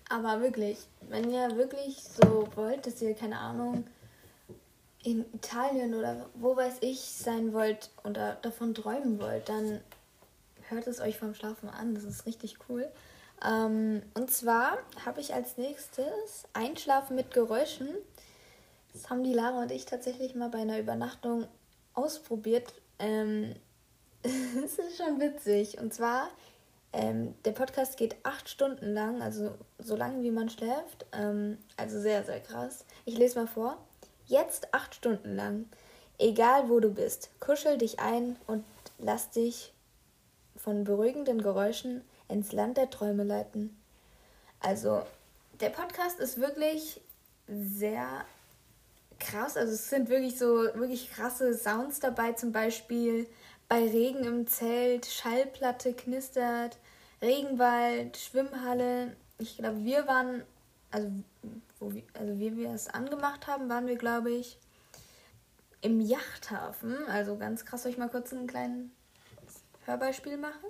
[0.08, 3.86] aber wirklich, wenn ihr wirklich so wollt, dass ihr, keine Ahnung,
[5.02, 9.80] in Italien oder wo weiß ich sein wollt oder davon träumen wollt, dann
[10.68, 11.94] hört es euch vom Schlafen an.
[11.94, 12.90] Das ist richtig cool.
[13.44, 17.88] Ähm, und zwar habe ich als nächstes Einschlafen mit Geräuschen.
[18.92, 21.46] Das haben die Lara und ich tatsächlich mal bei einer Übernachtung
[21.94, 22.72] ausprobiert.
[22.98, 23.54] Ähm,
[24.22, 25.78] ist schon witzig.
[25.78, 26.28] Und zwar,
[26.92, 31.06] ähm, der Podcast geht acht Stunden lang, also so lange wie man schläft.
[31.12, 32.84] Ähm, also sehr, sehr krass.
[33.04, 33.76] Ich lese mal vor.
[34.26, 35.66] Jetzt acht Stunden lang.
[36.18, 38.64] Egal wo du bist, kuschel dich ein und
[38.98, 39.74] lass dich
[40.56, 43.76] von beruhigenden Geräuschen ins Land der Träume leiten.
[44.60, 45.02] Also,
[45.60, 47.00] der Podcast ist wirklich
[47.46, 48.24] sehr
[49.18, 49.56] krass.
[49.56, 53.26] Also, es sind wirklich so wirklich krasse Sounds dabei, zum Beispiel
[53.68, 56.78] bei Regen im Zelt, Schallplatte knistert,
[57.20, 59.16] Regenwald, Schwimmhalle.
[59.38, 60.42] Ich glaube, wir waren
[60.90, 61.10] also,
[61.78, 64.58] wo wir, also wie wir es angemacht haben, waren wir, glaube ich,
[65.80, 66.96] im Yachthafen.
[67.08, 68.92] Also ganz krass, soll ich mal kurz einen kleinen
[69.84, 70.68] Hörbeispiel machen?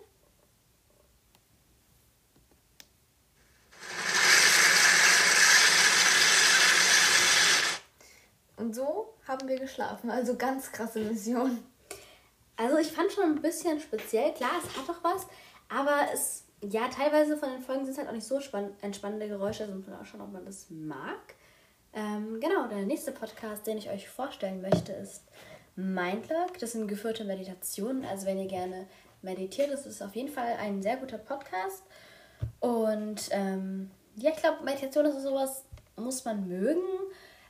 [8.57, 10.11] Und so haben wir geschlafen.
[10.11, 11.59] Also ganz krasse Mission.
[12.57, 14.33] Also ich fand schon ein bisschen speziell.
[14.33, 15.27] Klar, es hat doch was.
[15.69, 19.29] Aber es, ja, teilweise von den Folgen sind es halt auch nicht so spann entspannende
[19.29, 19.65] Geräusche.
[19.65, 21.35] Also man auch schauen, ob man das mag.
[21.93, 25.25] Ähm, genau, der nächste Podcast, den ich euch vorstellen möchte, ist
[25.77, 26.59] Mindlock.
[26.59, 28.05] Das sind geführte Meditationen.
[28.05, 28.87] Also wenn ihr gerne
[29.23, 31.83] meditiert, das ist auf jeden Fall ein sehr guter Podcast.
[32.61, 35.65] Und ähm, ja, ich glaube, Meditation ist sowas,
[35.97, 36.83] muss man mögen.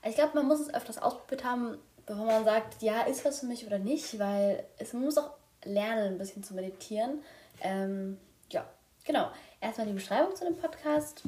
[0.06, 3.46] Ich glaube, man muss es öfters ausprobiert haben, bevor man sagt, ja, ist was für
[3.46, 5.32] mich oder nicht, weil es muss auch
[5.64, 7.22] lernen, ein bisschen zu meditieren.
[7.60, 8.18] Ähm,
[8.50, 8.64] ja,
[9.04, 9.30] genau.
[9.60, 11.22] Erstmal die Beschreibung zu dem Podcast.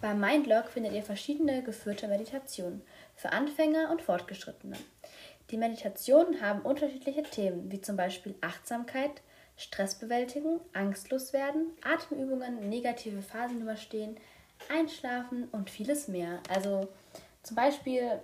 [0.00, 2.82] Bei Mindlock findet ihr verschiedene geführte Meditationen
[3.14, 4.76] für Anfänger und Fortgeschrittene.
[5.50, 9.22] Die Meditationen haben unterschiedliche Themen, wie zum Beispiel Achtsamkeit,
[9.56, 14.16] Stressbewältigen, angstlos werden, Atemübungen, negative Phasen überstehen,
[14.68, 16.40] Einschlafen und vieles mehr.
[16.48, 16.88] Also
[17.48, 18.20] zum Beispiel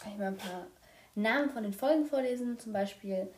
[0.00, 0.66] kann ich mal ein paar
[1.14, 3.28] Namen von den Folgen vorlesen, zum Beispiel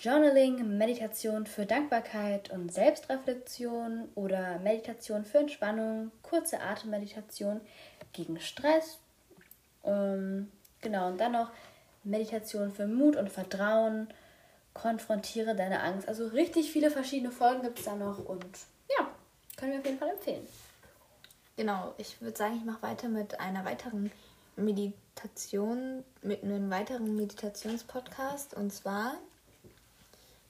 [0.00, 7.60] Journaling, Meditation für Dankbarkeit und Selbstreflexion oder Meditation für Entspannung, kurze Atemmeditation
[8.12, 8.98] gegen Stress.
[9.84, 11.52] Ähm, genau, und dann noch
[12.02, 14.08] Meditation für Mut und Vertrauen,
[14.74, 16.08] konfrontiere deine Angst.
[16.08, 18.46] Also richtig viele verschiedene Folgen gibt es da noch und
[18.98, 19.08] ja,
[19.56, 20.48] können wir auf jeden Fall empfehlen.
[21.56, 24.10] Genau, ich würde sagen, ich mache weiter mit einer weiteren
[24.56, 29.14] Meditation, mit einem weiteren Meditationspodcast und zwar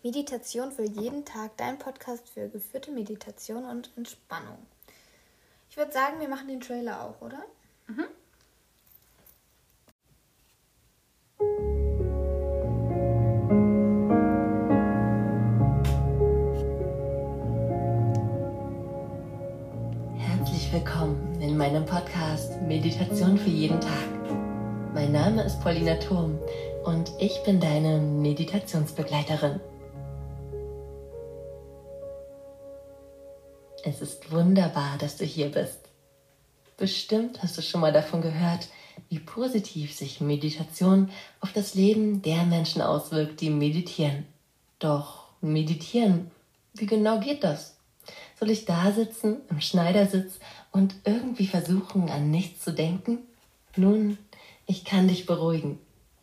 [0.03, 4.59] Meditation für jeden Tag, dein Podcast für geführte Meditation und Entspannung.
[5.71, 7.43] Ich würde sagen, wir machen den Trailer auch, oder?
[7.87, 8.07] Mhm.
[22.93, 24.93] Meditation für jeden Tag.
[24.93, 26.39] Mein Name ist Paulina Turm
[26.85, 29.61] und ich bin deine Meditationsbegleiterin.
[33.83, 35.79] Es ist wunderbar, dass du hier bist.
[36.77, 38.69] Bestimmt hast du schon mal davon gehört,
[39.09, 41.09] wie positiv sich Meditation
[41.41, 44.27] auf das Leben der Menschen auswirkt, die meditieren.
[44.81, 46.31] Doch meditieren,
[46.75, 47.79] wie genau geht das?
[48.39, 50.41] Soll ich da sitzen, im Schneidersitz
[50.73, 53.19] und irgendwie versuchen, an nichts zu denken?
[53.77, 54.19] Nun,
[54.67, 55.79] ich kann dich beruhigen.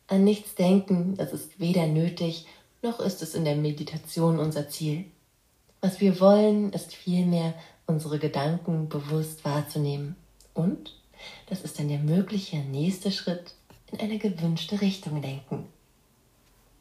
[0.07, 2.47] An nichts denken, das ist weder nötig,
[2.81, 5.05] noch ist es in der Meditation unser Ziel.
[5.81, 7.53] Was wir wollen, ist vielmehr,
[7.85, 10.15] unsere Gedanken bewusst wahrzunehmen.
[10.53, 10.95] Und
[11.47, 13.53] das ist dann der mögliche nächste Schritt
[13.91, 15.65] in eine gewünschte Richtung denken.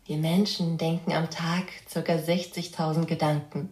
[0.05, 2.01] Wir Menschen denken am Tag ca.
[2.01, 3.71] 60.000 Gedanken.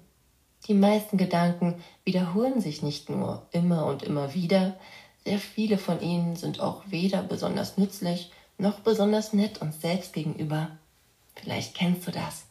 [0.66, 4.76] Die meisten Gedanken wiederholen sich nicht nur immer und immer wieder,
[5.24, 10.70] sehr viele von ihnen sind auch weder besonders nützlich noch besonders nett uns selbst gegenüber.
[11.35, 12.46] Vielleicht kennst du das.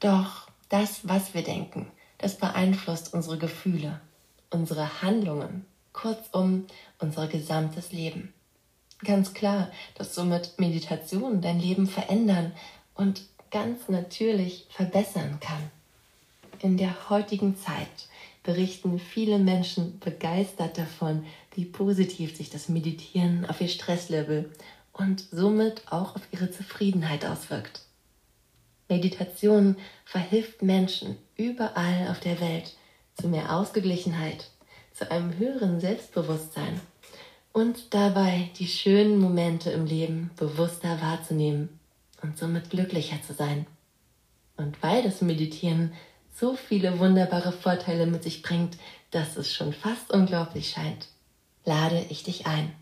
[0.00, 4.00] Doch das, was wir denken, das beeinflusst unsere Gefühle,
[4.50, 6.66] unsere Handlungen, kurzum
[6.98, 8.32] unser gesamtes Leben.
[9.04, 12.52] Ganz klar, dass somit Meditation dein Leben verändern
[12.94, 15.70] und ganz natürlich verbessern kann.
[16.60, 18.08] In der heutigen Zeit
[18.42, 24.52] berichten viele Menschen begeistert davon, wie positiv sich das Meditieren auf ihr Stresslevel
[24.92, 27.82] und somit auch auf ihre Zufriedenheit auswirkt.
[28.88, 32.76] Meditation verhilft Menschen überall auf der Welt
[33.14, 34.50] zu mehr Ausgeglichenheit,
[34.92, 36.80] zu einem höheren Selbstbewusstsein
[37.52, 41.80] und dabei die schönen Momente im Leben bewusster wahrzunehmen
[42.22, 43.66] und somit glücklicher zu sein.
[44.56, 45.92] Und weil das Meditieren
[46.34, 48.76] so viele wunderbare Vorteile mit sich bringt,
[49.12, 51.08] dass es schon fast unglaublich scheint,
[51.64, 52.72] lade ich dich ein.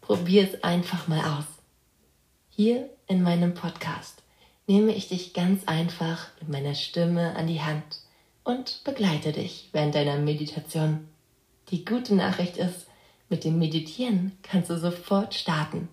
[0.00, 1.44] Probier es einfach mal aus.
[2.48, 4.22] Hier in meinem Podcast
[4.66, 8.00] nehme ich dich ganz einfach mit meiner Stimme an die Hand
[8.42, 11.06] und begleite dich während deiner Meditation.
[11.70, 12.86] Die gute Nachricht ist,
[13.28, 15.88] mit dem Meditieren kannst du sofort starten.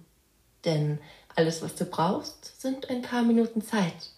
[0.63, 0.99] Denn
[1.35, 4.14] alles, was du brauchst, sind ein paar Minuten Zeit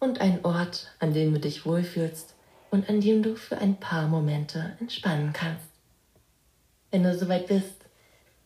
[0.00, 2.34] und ein Ort, an dem du dich wohlfühlst
[2.70, 5.68] und an dem du für ein paar Momente entspannen kannst.
[6.90, 7.76] Wenn du soweit bist,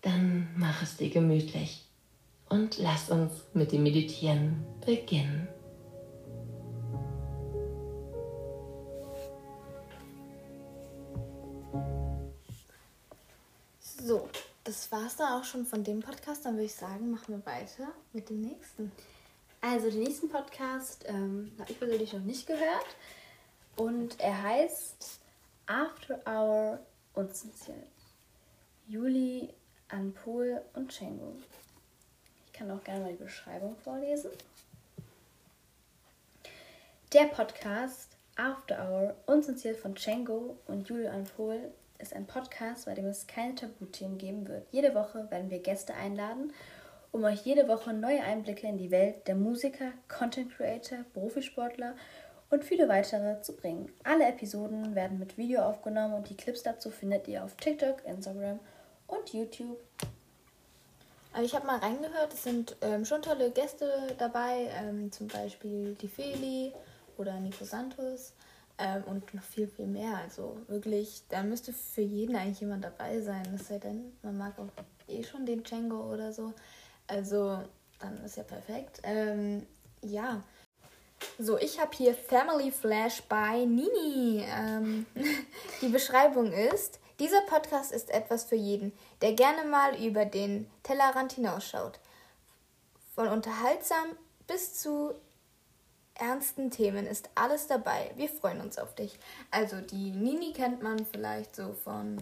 [0.03, 1.87] dann mach es dir gemütlich
[2.49, 5.49] und lass uns mit dem Meditieren beginnen.
[13.81, 14.29] So,
[14.65, 16.45] das war's dann auch schon von dem Podcast.
[16.45, 18.93] Dann würde ich sagen, machen wir weiter mit dem nächsten.
[19.67, 22.85] Also den nächsten Podcast ähm, habe ich persönlich noch nicht gehört.
[23.77, 25.21] Und er heißt
[25.65, 26.81] After Hour
[27.15, 27.79] Unzensiert.
[28.87, 29.49] Juli,
[29.89, 31.35] Anpol und Chengo.
[32.47, 34.31] Ich kann auch gerne mal die Beschreibung vorlesen.
[37.15, 43.07] Der Podcast After Hour Unzensiert von Chengo und Juli Anpol ist ein Podcast, bei dem
[43.07, 44.67] es keine Tabuthemen geben wird.
[44.73, 46.53] Jede Woche werden wir Gäste einladen,
[47.15, 51.95] um euch jede Woche neue Einblicke in die Welt der Musiker, Content Creator, Profisportler
[52.51, 53.89] und viele weitere zu bringen.
[54.03, 58.59] Alle Episoden werden mit Video aufgenommen und die Clips dazu findet ihr auf TikTok, Instagram
[59.07, 59.79] und YouTube.
[61.33, 63.89] Also ich habe mal reingehört, es sind ähm, schon tolle Gäste
[64.19, 66.73] dabei, ähm, zum Beispiel die Feli
[67.17, 68.33] oder Nico Santos
[68.77, 70.19] ähm, und noch viel, viel mehr.
[70.19, 73.45] Also wirklich, da müsste für jeden eigentlich jemand dabei sein.
[73.55, 74.71] Es sei denn, man mag auch
[75.07, 76.53] eh schon den Django oder so.
[77.07, 77.63] Also
[78.01, 79.01] dann ist ja perfekt.
[79.03, 79.67] Ähm,
[80.03, 80.43] ja.
[81.39, 84.45] So, ich habe hier Family Flash by Nini.
[84.47, 85.07] Ähm,
[85.81, 88.93] die Beschreibung ist, dieser Podcast ist etwas für jeden,
[89.23, 92.01] der gerne mal über den Tellerrand hinausschaut.
[93.15, 95.15] Von unterhaltsam bis zu
[96.15, 98.13] ernsten Themen ist alles dabei.
[98.17, 99.19] Wir freuen uns auf dich.
[99.51, 102.19] Also die Nini kennt man vielleicht so von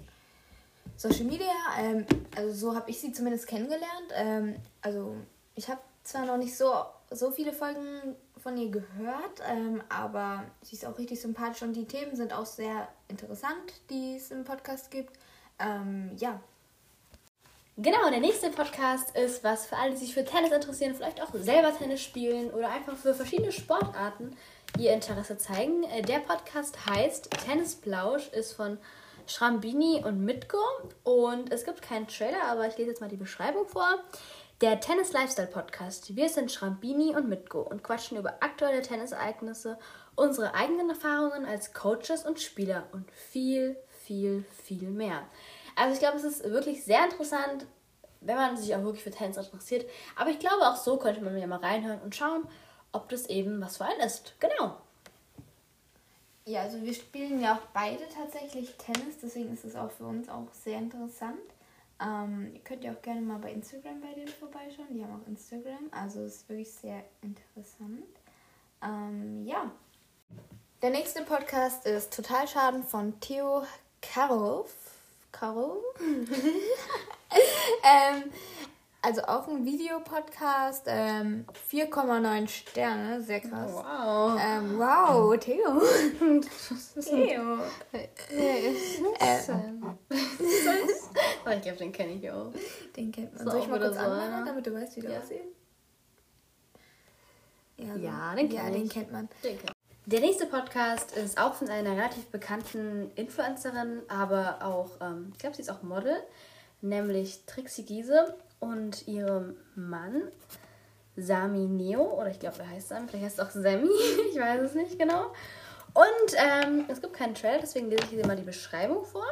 [0.96, 1.52] Social Media.
[1.78, 2.06] Ähm,
[2.36, 4.12] also so habe ich sie zumindest kennengelernt.
[4.14, 5.16] Ähm, also
[5.54, 6.72] ich habe zwar noch nicht so,
[7.10, 11.86] so viele Folgen von ihr gehört, ähm, aber sie ist auch richtig sympathisch und die
[11.86, 15.16] Themen sind auch sehr interessant, die es im Podcast gibt.
[15.58, 16.40] Ähm, ja.
[17.78, 21.32] Genau, der nächste Podcast ist was für alle, die sich für Tennis interessieren, vielleicht auch
[21.32, 24.36] selber Tennis spielen oder einfach für verschiedene Sportarten
[24.78, 25.84] ihr Interesse zeigen.
[25.84, 28.78] Äh, Der Podcast heißt Tennis Blausch, ist von
[29.26, 30.58] Schrambini und Mitko
[31.04, 33.86] und es gibt keinen Trailer, aber ich lese jetzt mal die Beschreibung vor.
[34.60, 36.14] Der Tennis Lifestyle Podcast.
[36.14, 39.78] Wir sind Schrambini und Mitko und quatschen über aktuelle Tennisereignisse,
[40.14, 45.22] unsere eigenen Erfahrungen als Coaches und Spieler und viel, viel, viel mehr.
[45.74, 47.66] Also ich glaube, es ist wirklich sehr interessant,
[48.20, 49.88] wenn man sich auch wirklich für Tennis interessiert.
[50.16, 52.46] Aber ich glaube, auch so könnte man ja mal reinhören und schauen,
[52.92, 54.34] ob das eben was für einen ist.
[54.38, 54.76] Genau.
[56.44, 60.28] Ja, also wir spielen ja auch beide tatsächlich Tennis, deswegen ist es auch für uns
[60.28, 61.38] auch sehr interessant.
[62.00, 64.88] Ähm, ihr könnt ja auch gerne mal bei Instagram bei denen vorbeischauen.
[64.92, 68.06] Die haben auch Instagram, also es ist wirklich sehr interessant.
[68.82, 69.70] Ähm, ja.
[70.82, 73.62] Der nächste Podcast ist Total Schaden von Theo
[74.00, 74.74] Karov.
[75.30, 75.78] Karov?
[77.84, 78.32] ähm,
[79.02, 83.72] also auch ein Videopodcast, ähm, 4,9 Sterne, sehr krass.
[83.72, 84.40] Wow.
[84.40, 85.80] Ähm, wow, Theo.
[87.02, 87.58] Theo.
[89.20, 92.52] Ähm, oh, ich glaube, den kenne ich auch.
[92.96, 93.44] Den kennt man.
[93.44, 95.18] So Soll ich mal kurz so, anmachen, damit du weißt, wie der Ja.
[95.18, 95.42] aussieht?
[97.76, 99.28] Ja, Ja, den ja, den kennt man.
[100.06, 105.56] Der nächste Podcast ist auch von einer relativ bekannten Influencerin, aber auch, ähm, ich glaube,
[105.56, 106.16] sie ist auch Model,
[106.80, 110.22] nämlich Trixie Giese und ihrem Mann
[111.16, 113.90] Sami Neo, oder ich glaube, er heißt Sami, vielleicht heißt es auch Sammy,
[114.32, 115.32] ich weiß es nicht genau.
[115.94, 119.26] Und ähm, es gibt keinen Trailer, deswegen lese ich dir mal die Beschreibung vor.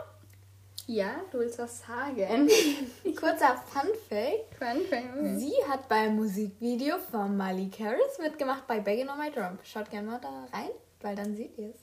[0.87, 2.51] Ja, du willst was sagen.
[3.17, 4.55] Kurzer Fun Fact.
[4.59, 5.39] Fun Fact.
[5.39, 9.59] Sie hat beim Musikvideo von Miley Harris mitgemacht bei Begging on My Drum.
[9.63, 10.71] Schaut gerne mal da rein,
[11.01, 11.81] weil dann seht ihr es.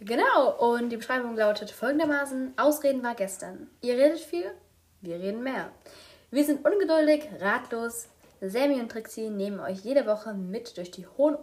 [0.00, 3.68] Genau, und die Beschreibung lautet folgendermaßen: Ausreden war gestern.
[3.82, 4.50] Ihr redet viel,
[5.02, 5.70] wir reden mehr.
[6.30, 8.08] Wir sind ungeduldig, ratlos.
[8.40, 11.36] Sammy und Trixie nehmen euch jede Woche mit durch die hohen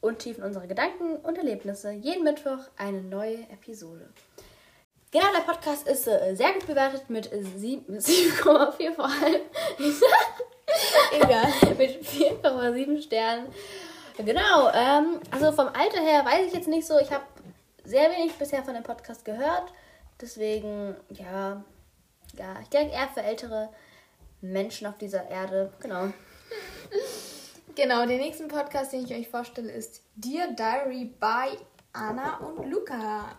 [0.00, 1.92] und Tiefen unserer Gedanken und Erlebnisse.
[1.92, 4.08] Jeden Mittwoch eine neue Episode.
[5.10, 9.42] Genau, der Podcast ist äh, sehr gut bewertet mit sieb- mit 7,4 vor allem.
[11.12, 11.46] Egal.
[11.76, 13.46] mit 4,7 Sternen.
[14.16, 16.98] Genau, ähm, also vom Alter her weiß ich jetzt nicht so.
[16.98, 17.24] Ich habe
[17.84, 19.72] sehr wenig bisher von dem Podcast gehört.
[20.20, 21.62] Deswegen, ja,
[22.38, 23.68] ja, ich denke eher für ältere
[24.42, 25.72] Menschen auf dieser Erde.
[25.80, 26.08] Genau.
[27.74, 31.56] Genau, den nächsten Podcast, den ich euch vorstelle, ist Dear Diary by
[31.94, 33.38] Anna und Luca.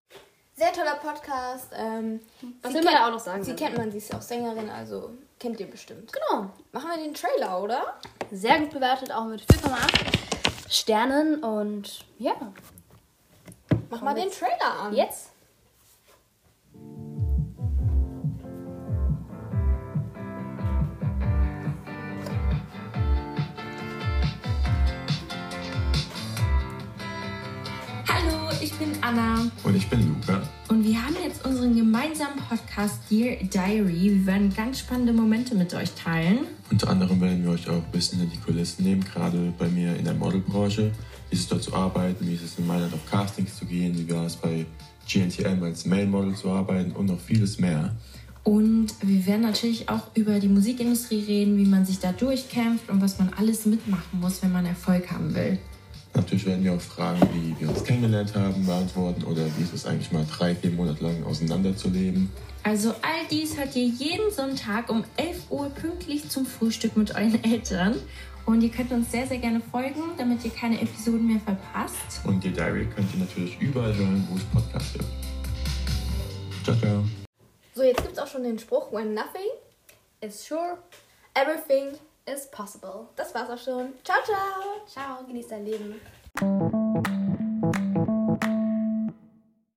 [0.56, 1.68] Sehr toller Podcast.
[1.76, 2.20] Ähm,
[2.64, 3.60] Was sie will man kennt- da auch noch sagen Sie dann?
[3.60, 6.12] kennt man, sie ist auch Sängerin, also kennt ihr bestimmt.
[6.12, 6.50] Genau.
[6.72, 8.00] Machen wir den Trailer, oder?
[8.32, 11.44] Sehr gut bewertet, auch mit 4,8 Sternen.
[11.44, 12.34] Und ja.
[13.92, 14.94] Mach mal den Trailer an.
[14.96, 15.30] Jetzt?
[29.64, 30.42] Und ich bin Luca.
[30.70, 34.16] Und wir haben jetzt unseren gemeinsamen Podcast Dear Diary.
[34.16, 36.40] Wir werden ganz spannende Momente mit euch teilen.
[36.72, 39.96] Unter anderem werden wir euch auch ein bisschen in die Kulissen nehmen, gerade bei mir
[39.96, 40.92] in der Modelbranche.
[41.30, 43.98] Wie ist es dort zu arbeiten, wie ist es in Mailand auf Castings zu gehen,
[43.98, 44.66] wie war es bei
[45.08, 47.96] GNTM als Mail-Model zu arbeiten und noch vieles mehr.
[48.44, 53.02] Und wir werden natürlich auch über die Musikindustrie reden, wie man sich da durchkämpft und
[53.02, 55.60] was man alles mitmachen muss, wenn man Erfolg haben will.
[56.16, 59.86] Natürlich werden wir auch Fragen, wie wir uns kennengelernt haben, beantworten oder wie ist es
[59.86, 62.30] eigentlich mal drei, vier Monate lang auseinanderzuleben.
[62.62, 67.44] Also all dies hört ihr jeden Sonntag um 11 Uhr pünktlich zum Frühstück mit euren
[67.44, 67.96] Eltern.
[68.46, 72.22] Und ihr könnt uns sehr, sehr gerne folgen, damit ihr keine Episoden mehr verpasst.
[72.26, 75.06] Und die Diary könnt ihr natürlich überall hören, wo es Podcasts gibt.
[76.64, 77.04] Ciao, ciao.
[77.74, 79.50] So, jetzt gibt's auch schon den Spruch, when nothing
[80.22, 80.78] is sure,
[81.34, 83.08] everything is possible.
[83.16, 83.94] Das war's auch schon.
[84.04, 84.86] Ciao, ciao.
[84.88, 86.02] Ciao, genießt dein Leben.